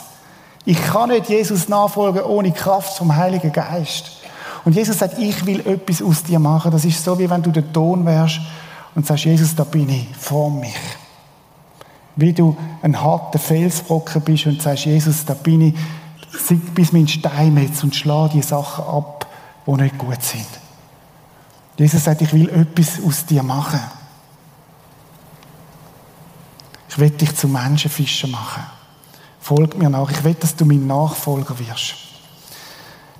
Ich 0.66 0.80
kann 0.84 1.08
nicht 1.08 1.30
Jesus 1.30 1.70
nachfolgen 1.70 2.22
ohne 2.22 2.52
Kraft 2.52 2.98
vom 2.98 3.16
Heiligen 3.16 3.50
Geist. 3.50 4.10
Und 4.66 4.74
Jesus 4.74 4.98
sagt, 4.98 5.18
ich 5.18 5.46
will 5.46 5.66
etwas 5.66 6.02
aus 6.02 6.22
dir 6.22 6.38
machen. 6.38 6.70
Das 6.70 6.84
ist 6.84 7.02
so, 7.02 7.18
wie 7.18 7.30
wenn 7.30 7.42
du 7.42 7.50
der 7.50 7.72
Ton 7.72 8.04
wärst 8.04 8.40
und 8.94 9.06
sagst, 9.06 9.24
Jesus, 9.24 9.54
da 9.54 9.64
bin 9.64 9.88
ich, 9.88 10.06
form 10.16 10.60
mich. 10.60 10.74
Wie 12.16 12.32
du 12.32 12.56
ein 12.82 13.00
harter 13.00 13.38
Felsbrocken 13.38 14.22
bist 14.22 14.46
und 14.46 14.62
sagst, 14.62 14.84
Jesus, 14.84 15.24
da 15.24 15.34
bin 15.34 15.60
ich, 15.60 15.74
bis 16.74 16.92
mein 16.92 17.08
Steinmetz 17.08 17.82
und 17.82 17.94
schlage 17.94 18.34
die 18.34 18.42
Sachen 18.42 18.84
ab, 18.84 19.26
die 19.66 19.72
nicht 19.72 19.98
gut 19.98 20.22
sind. 20.22 20.46
Jesus 21.76 22.04
sagt, 22.04 22.22
ich 22.22 22.32
will 22.32 22.48
etwas 22.50 23.02
aus 23.04 23.26
dir 23.26 23.42
machen. 23.42 23.80
Ich 26.88 26.98
will 26.98 27.10
dich 27.10 27.34
zu 27.34 27.48
Menschenfischer 27.48 28.28
machen. 28.28 28.62
Folg 29.40 29.76
mir 29.76 29.90
nach. 29.90 30.08
Ich 30.10 30.22
will, 30.22 30.34
dass 30.34 30.54
du 30.54 30.64
mein 30.64 30.86
Nachfolger 30.86 31.58
wirst. 31.58 31.96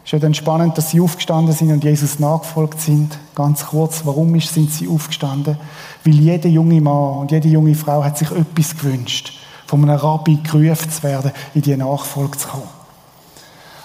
Es 0.05 0.09
ist 0.09 0.13
ja 0.13 0.19
dann 0.19 0.35
spannend, 0.35 0.77
dass 0.77 0.91
sie 0.91 1.01
aufgestanden 1.01 1.55
sind 1.55 1.73
und 1.73 1.83
Jesus 1.83 2.19
nachgefolgt 2.19 2.79
sind. 2.79 3.19
Ganz 3.35 3.65
kurz, 3.65 4.03
warum 4.05 4.39
sind 4.39 4.71
sie 4.71 4.87
aufgestanden? 4.87 5.57
Weil 6.05 6.15
jeder 6.15 6.51
junge 6.51 6.79
Mann 6.83 7.21
und 7.21 7.31
jede 7.31 7.49
junge 7.49 7.75
Frau 7.75 8.05
hat 8.05 8.19
sich 8.19 8.31
etwas 8.31 8.77
gewünscht, 8.77 9.33
von 9.67 9.83
einem 9.83 9.97
Rabbi 9.97 10.41
gerufen 10.43 10.91
zu 10.91 11.03
werden, 11.05 11.33
in 11.55 11.63
die 11.63 11.75
Nachfolge 11.75 12.37
zu 12.37 12.49
kommen. 12.49 12.69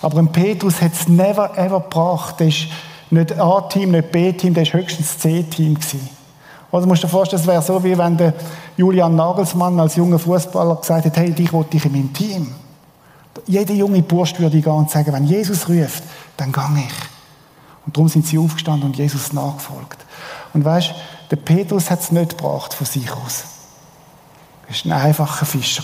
Aber 0.02 0.18
ein 0.18 0.30
Petrus 0.30 0.82
hat 0.82 0.92
es 0.92 1.08
never 1.08 1.58
ever 1.58 1.80
gebracht. 1.80 2.42
Der 2.42 2.48
ist 2.48 2.68
nicht 3.12 3.40
A-Team, 3.40 3.92
nicht 3.92 4.12
B-Team, 4.12 4.54
der 4.54 4.64
ist 4.64 4.74
höchstens 4.74 5.18
C-Team 5.20 5.76
gewesen. 5.76 6.10
Oder 6.72 6.86
musst 6.86 7.02
du 7.02 7.08
dir 7.08 7.12
vorstellen, 7.12 7.42
es 7.42 7.48
wäre 7.48 7.62
so, 7.62 7.82
wie 7.82 7.98
wenn 7.98 8.18
der 8.18 8.34
Julian 8.76 9.16
Nagelsmann 9.16 9.80
als 9.80 9.96
junger 9.96 10.20
Fußballer 10.20 10.76
gesagt 10.76 11.06
hat, 11.06 11.18
hey, 11.18 11.32
dich 11.32 11.52
wollte 11.54 11.78
ich 11.78 11.86
in 11.86 11.94
meinem 11.94 12.14
Team. 12.14 12.54
Jeder 13.46 13.74
junge 13.74 14.02
Bursch 14.02 14.40
würde 14.40 14.62
gehen 14.62 14.72
und 14.72 14.90
sagen, 14.90 15.14
wenn 15.14 15.26
Jesus 15.26 15.68
ruft, 15.68 16.04
dann 16.38 16.52
gehe 16.52 16.86
ich. 16.88 16.94
Und 17.86 17.96
darum 17.96 18.08
sind 18.08 18.28
sie 18.28 18.38
aufgestanden 18.38 18.90
und 18.90 18.98
Jesus 18.98 19.34
nachgefolgt. 19.34 20.06
Und 20.54 20.66
weißt, 20.66 20.94
der 21.32 21.36
Petrus 21.38 21.90
hat 21.90 22.02
es 22.02 22.12
nicht 22.12 22.38
gebracht 22.38 22.74
von 22.74 22.86
sich 22.86 23.12
aus. 23.12 23.44
Er 24.68 24.86
war 24.86 24.98
ein 24.98 25.06
einfacher 25.08 25.46
Fischer. 25.46 25.84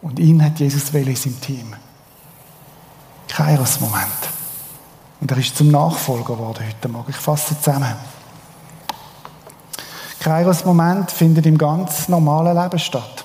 Und 0.00 0.18
ihn 0.18 0.44
hat 0.44 0.58
Jesus 0.58 0.90
in 0.90 1.16
seinem 1.16 1.40
Team. 1.40 1.74
Kairos-Moment. 3.28 4.06
Und 5.20 5.30
er 5.30 5.38
ist 5.38 5.56
zum 5.56 5.70
Nachfolger 5.70 6.34
geworden 6.34 6.64
heute 6.66 6.88
Morgen. 6.88 7.10
Ich 7.10 7.16
fasse 7.16 7.56
zusammen. 7.60 7.94
Kairos-Moment 10.20 11.10
findet 11.10 11.46
im 11.46 11.58
ganz 11.58 12.08
normalen 12.08 12.56
Leben 12.60 12.78
statt. 12.78 13.21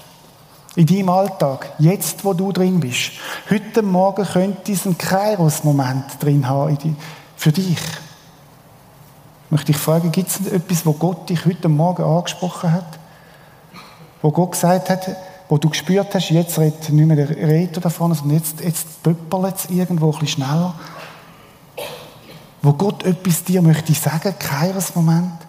In 0.77 0.85
deinem 0.85 1.09
Alltag, 1.09 1.73
jetzt 1.79 2.23
wo 2.23 2.33
du 2.33 2.51
drin 2.51 2.79
bist. 2.79 3.13
Heute 3.49 3.81
Morgen 3.81 4.23
könnte 4.23 4.71
es 4.71 4.85
einen 4.85 4.95
Kairos-Moment 4.95 6.21
drin 6.21 6.47
haben 6.47 6.95
für 7.35 7.51
dich. 7.51 7.79
Möchte 9.49 9.71
ich 9.71 9.77
fragen, 9.77 10.11
gibt 10.11 10.29
es 10.29 10.45
etwas, 10.45 10.85
wo 10.85 10.93
Gott 10.93 11.29
dich 11.29 11.47
heute 11.47 11.67
Morgen 11.67 12.03
angesprochen 12.03 12.71
hat? 12.71 12.99
Wo 14.21 14.29
Gott 14.29 14.51
gesagt 14.51 14.91
hat, 14.91 15.15
wo 15.49 15.57
du 15.57 15.67
gespürt 15.67 16.13
hast, 16.13 16.29
jetzt 16.29 16.59
redet 16.59 16.91
nicht 16.91 17.07
mehr 17.07 17.25
der 17.25 17.29
Redner 17.31 17.81
da 17.81 17.89
vorne, 17.89 18.13
sondern 18.13 18.37
jetzt, 18.37 18.61
jetzt 18.61 19.01
pöppelt 19.01 19.55
es 19.55 19.71
irgendwo 19.71 20.11
ein 20.11 20.19
bisschen 20.19 20.27
schneller. 20.27 20.75
Wo 22.61 22.73
Gott 22.73 23.01
etwas 23.01 23.43
dir 23.43 23.63
möchte 23.63 23.95
sagen, 23.95 24.35
Kairos-Moment. 24.37 25.39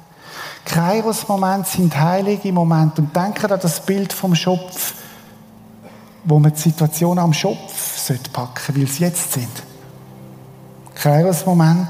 Kairos-Momente 0.65 1.69
sind 1.69 2.01
heilige 2.01 2.51
Momente. 2.51 3.03
Und 3.03 3.15
denke 3.15 3.53
an 3.53 3.61
das 3.61 3.85
Bild 3.85 4.15
vom 4.15 4.35
Schopf, 4.35 4.95
wo 6.29 6.39
man 6.39 6.53
die 6.53 6.61
Situation 6.61 7.19
am 7.19 7.33
Schopf 7.33 8.09
packen 8.33 8.61
sollte, 8.67 8.81
weil 8.81 8.87
sie 8.87 9.05
jetzt 9.05 9.33
sind. 9.33 9.63
Kairos-Moment, 10.95 11.89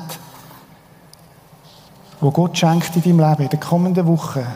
wo 2.20 2.30
Gott 2.30 2.57
schenkt 2.57 2.95
in 2.97 3.03
deinem 3.03 3.28
Leben, 3.30 3.43
in 3.43 3.49
den 3.49 3.61
kommenden 3.61 4.07
Wochen, 4.07 4.47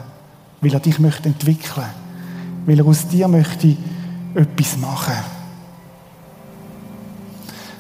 weil 0.61 0.75
er 0.75 0.81
dich 0.81 0.99
möchte 0.99 1.29
entwickeln 1.29 1.87
weil 2.65 2.79
er 2.79 2.87
aus 2.87 3.09
dir 3.09 3.27
möchte 3.27 3.77
etwas 4.37 4.77
machen. 4.77 5.17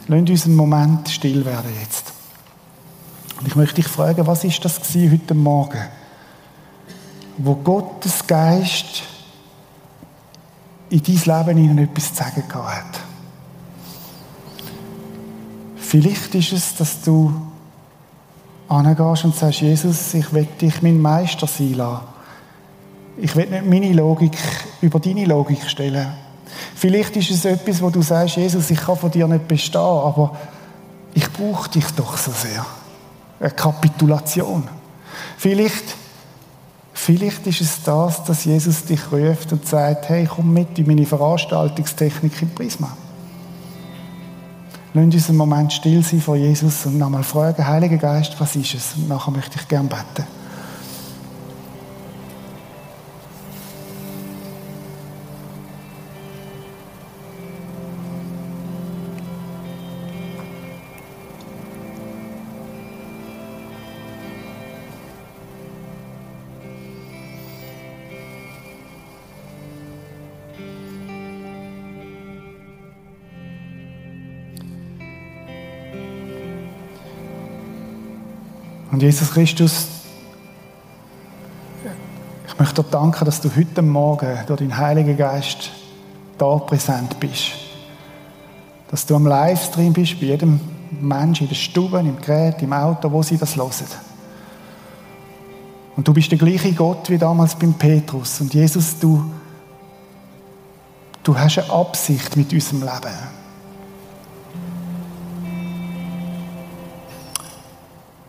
Lass 0.08 0.28
uns 0.28 0.44
einen 0.44 0.56
Moment 0.56 1.08
still 1.08 1.44
werden 1.44 1.70
jetzt. 1.80 2.12
Und 3.38 3.46
ich 3.46 3.54
möchte 3.54 3.76
dich 3.76 3.86
fragen, 3.86 4.26
was 4.26 4.42
ist 4.42 4.64
das 4.64 4.80
heute 4.92 5.34
Morgen? 5.34 5.82
wo 7.38 7.54
Gottes 7.54 8.26
Geist 8.26 9.02
in 10.92 11.02
dein 11.02 11.46
Leben 11.46 11.58
ihnen 11.58 11.78
etwas 11.78 12.12
zu 12.12 12.22
sagen 12.22 12.44
hat. 12.52 13.00
Vielleicht 15.76 16.34
ist 16.34 16.52
es, 16.52 16.74
dass 16.76 17.00
du 17.00 17.32
angehst 18.68 19.24
und 19.24 19.34
sagst, 19.34 19.62
Jesus, 19.62 20.12
ich 20.12 20.30
will 20.34 20.46
dich 20.60 20.82
mein 20.82 21.00
Meister 21.00 21.46
sein 21.46 21.74
lassen. 21.74 22.02
Ich 23.16 23.34
will 23.36 23.48
nicht 23.48 23.66
meine 23.66 23.92
Logik 23.92 24.36
über 24.82 25.00
deine 25.00 25.24
Logik 25.24 25.68
stellen. 25.68 26.12
Vielleicht 26.74 27.16
ist 27.16 27.30
es 27.30 27.46
etwas, 27.46 27.80
wo 27.80 27.88
du 27.88 28.02
sagst, 28.02 28.36
Jesus, 28.36 28.70
ich 28.70 28.80
kann 28.80 28.96
von 28.96 29.10
dir 29.10 29.26
nicht 29.26 29.48
bestehen, 29.48 29.80
aber 29.80 30.36
ich 31.14 31.30
brauche 31.32 31.70
dich 31.70 31.86
doch 31.96 32.18
so 32.18 32.32
sehr. 32.32 32.66
Eine 33.40 33.50
Kapitulation. 33.50 34.68
Vielleicht 35.38 35.96
Vielleicht 37.04 37.44
ist 37.48 37.60
es 37.60 37.82
das, 37.82 38.22
dass 38.22 38.44
Jesus 38.44 38.84
dich 38.84 39.10
ruft 39.10 39.52
und 39.52 39.66
sagt, 39.66 40.08
hey, 40.08 40.24
komm 40.24 40.52
mit 40.52 40.78
in 40.78 40.86
meine 40.86 41.04
Veranstaltungstechnik 41.04 42.40
im 42.40 42.50
Prisma. 42.50 42.96
Lass 44.94 45.04
uns 45.06 45.28
einen 45.28 45.38
Moment 45.38 45.72
still 45.72 46.04
sein 46.04 46.20
vor 46.20 46.36
Jesus 46.36 46.86
und 46.86 46.98
nochmal 46.98 47.24
fragen, 47.24 47.66
Heiliger 47.66 47.96
Geist, 47.96 48.36
was 48.38 48.54
ist 48.54 48.74
es? 48.74 48.94
Und 48.94 49.08
nachher 49.08 49.32
möchte 49.32 49.58
ich 49.58 49.66
gerne 49.66 49.88
beten. 49.88 50.28
Und 78.92 79.00
Jesus 79.00 79.30
Christus, 79.30 79.86
ich 82.46 82.58
möchte 82.58 82.82
dir 82.82 82.90
danken, 82.90 83.24
dass 83.24 83.40
du 83.40 83.50
heute 83.56 83.80
Morgen 83.80 84.38
durch 84.46 84.60
deinen 84.60 84.76
Heiligen 84.76 85.16
Geist 85.16 85.70
da 86.36 86.56
präsent 86.58 87.18
bist. 87.18 87.52
Dass 88.90 89.06
du 89.06 89.16
am 89.16 89.26
Livestream 89.26 89.94
bist, 89.94 90.20
bei 90.20 90.26
jedem 90.26 90.60
Menschen 91.00 91.44
in 91.44 91.48
der 91.48 91.54
Stube, 91.56 91.98
im 92.00 92.20
Gerät, 92.20 92.60
im 92.60 92.74
Auto, 92.74 93.10
wo 93.10 93.22
sie 93.22 93.38
das 93.38 93.56
hören. 93.56 93.72
Und 95.96 96.06
du 96.06 96.12
bist 96.12 96.30
der 96.30 96.38
gleiche 96.38 96.74
Gott 96.74 97.08
wie 97.08 97.16
damals 97.16 97.54
beim 97.54 97.72
Petrus. 97.72 98.42
Und 98.42 98.52
Jesus, 98.52 98.98
du, 98.98 99.24
du 101.22 101.38
hast 101.38 101.58
eine 101.58 101.70
Absicht 101.70 102.36
mit 102.36 102.52
unserem 102.52 102.82
Leben. 102.82 103.41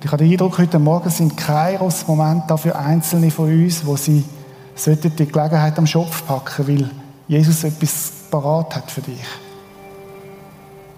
Ich 0.03 0.11
habe 0.11 0.21
den 0.21 0.33
Eindruck, 0.33 0.57
heute 0.57 0.79
Morgen 0.79 1.09
sind 1.09 1.37
Kairos-Momente 1.37 2.43
da 2.49 2.57
für 2.57 2.75
Einzelne 2.75 3.31
von 3.31 3.45
uns, 3.49 3.85
wo 3.85 3.95
sie 3.95 4.25
die 4.75 5.25
Gelegenheit 5.25 5.77
am 5.77 5.87
Schopf 5.87 6.27
packen, 6.27 6.67
weil 6.67 6.91
Jesus 7.29 7.63
etwas 7.63 8.11
parat 8.29 8.75
hat 8.75 8.91
für 8.91 8.99
dich. 8.99 9.23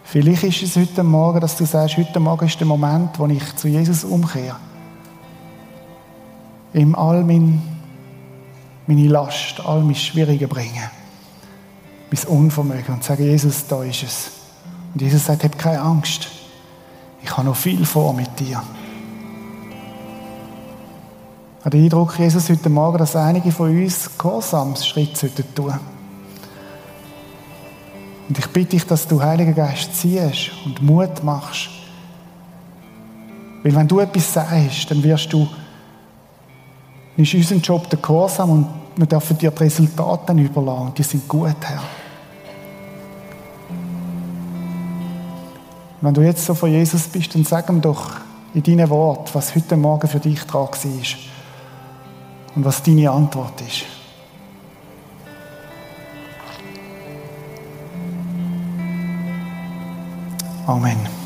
Vielleicht 0.06 0.43
ist 0.43 0.64
es 0.64 0.76
heute 0.76 1.03
Morgen, 1.03 1.39
dass 1.39 1.56
du 1.56 1.66
sagst, 1.66 1.97
heute 1.97 2.20
Morgen 2.20 2.47
ist 2.47 2.60
der 2.60 2.66
Moment, 2.66 3.20
wo 3.20 3.28
ich 3.28 3.56
zu 3.56 3.68
Jesus 3.68 4.03
umkehre. 4.03 4.56
Ihm 6.74 6.95
all 6.95 7.24
mein, 7.24 7.62
meine 8.88 9.08
Last, 9.08 9.62
all 9.64 9.82
meine 9.82 9.93
Schwierige 9.93 10.47
bringen. 10.47 10.89
Mein 12.12 12.24
Unvermögen 12.24 12.95
und 12.95 13.03
sage, 13.03 13.24
Jesus, 13.24 13.68
da 13.68 13.84
ist 13.84 14.01
es. 14.01 14.32
Und 14.95 15.01
Jesus 15.03 15.26
sagt, 15.26 15.43
hab 15.43 15.60
keine 15.60 15.82
Angst. 15.82 16.28
Ich 17.22 17.38
habe 17.38 17.45
noch 17.47 17.56
viel 17.56 17.86
vor 17.86 18.12
mit 18.12 18.39
dir. 18.39 18.64
Ich 21.66 21.68
habe 21.68 21.78
den 21.78 21.86
Eindruck, 21.86 22.20
Jesus, 22.20 22.47
heute 22.47 22.70
Morgen, 22.70 22.99
dass 22.99 23.16
einige 23.16 23.51
von 23.51 23.76
uns 23.76 24.07
Gehorsamsschritte 24.20 25.32
tun 25.55 25.66
sollten. 25.66 25.80
Und 28.30 28.38
ich 28.38 28.47
bitte 28.49 28.70
dich, 28.70 28.86
dass 28.86 29.07
du, 29.07 29.20
Heiliger 29.20 29.53
Geist, 29.53 29.95
ziehst 29.95 30.51
und 30.63 30.80
Mut 30.84 31.24
machst. 31.24 31.70
Weil 33.63 33.76
wenn 33.76 33.88
du 33.88 33.99
etwas 33.99 34.32
sagst, 34.32 34.91
dann 34.91 35.01
wirst 35.01 35.34
du, 35.34 35.47
ist 37.18 37.34
unser 37.34 37.55
Job 37.55 37.89
der 37.89 37.97
Gehorsam 37.97 38.51
und 38.51 38.68
wir 38.95 39.07
dürfen 39.07 39.36
dir 39.36 39.49
die 39.49 39.63
Resultate 39.63 40.34
überlassen 40.34 40.93
die 40.95 41.01
sind 41.01 41.28
gut, 41.28 41.55
Herr. 41.61 41.82
Wenn 45.99 46.13
du 46.13 46.22
jetzt 46.22 46.45
so 46.45 46.53
von 46.53 46.70
Jesus 46.70 47.07
bist, 47.07 47.34
dann 47.34 47.43
sag 47.43 47.68
ihm 47.70 47.82
doch 47.82 48.11
in 48.53 48.61
deinen 48.61 48.88
Worten, 48.88 49.32
was 49.34 49.55
heute 49.55 49.76
Morgen 49.76 50.07
für 50.07 50.20
dich 50.20 50.43
dran 50.43 50.68
war 50.68 51.34
und 52.56 52.64
was 52.64 52.82
deine 52.82 53.12
Antwort 53.12 53.62
ist. 53.62 53.86
Amen. 60.68 61.24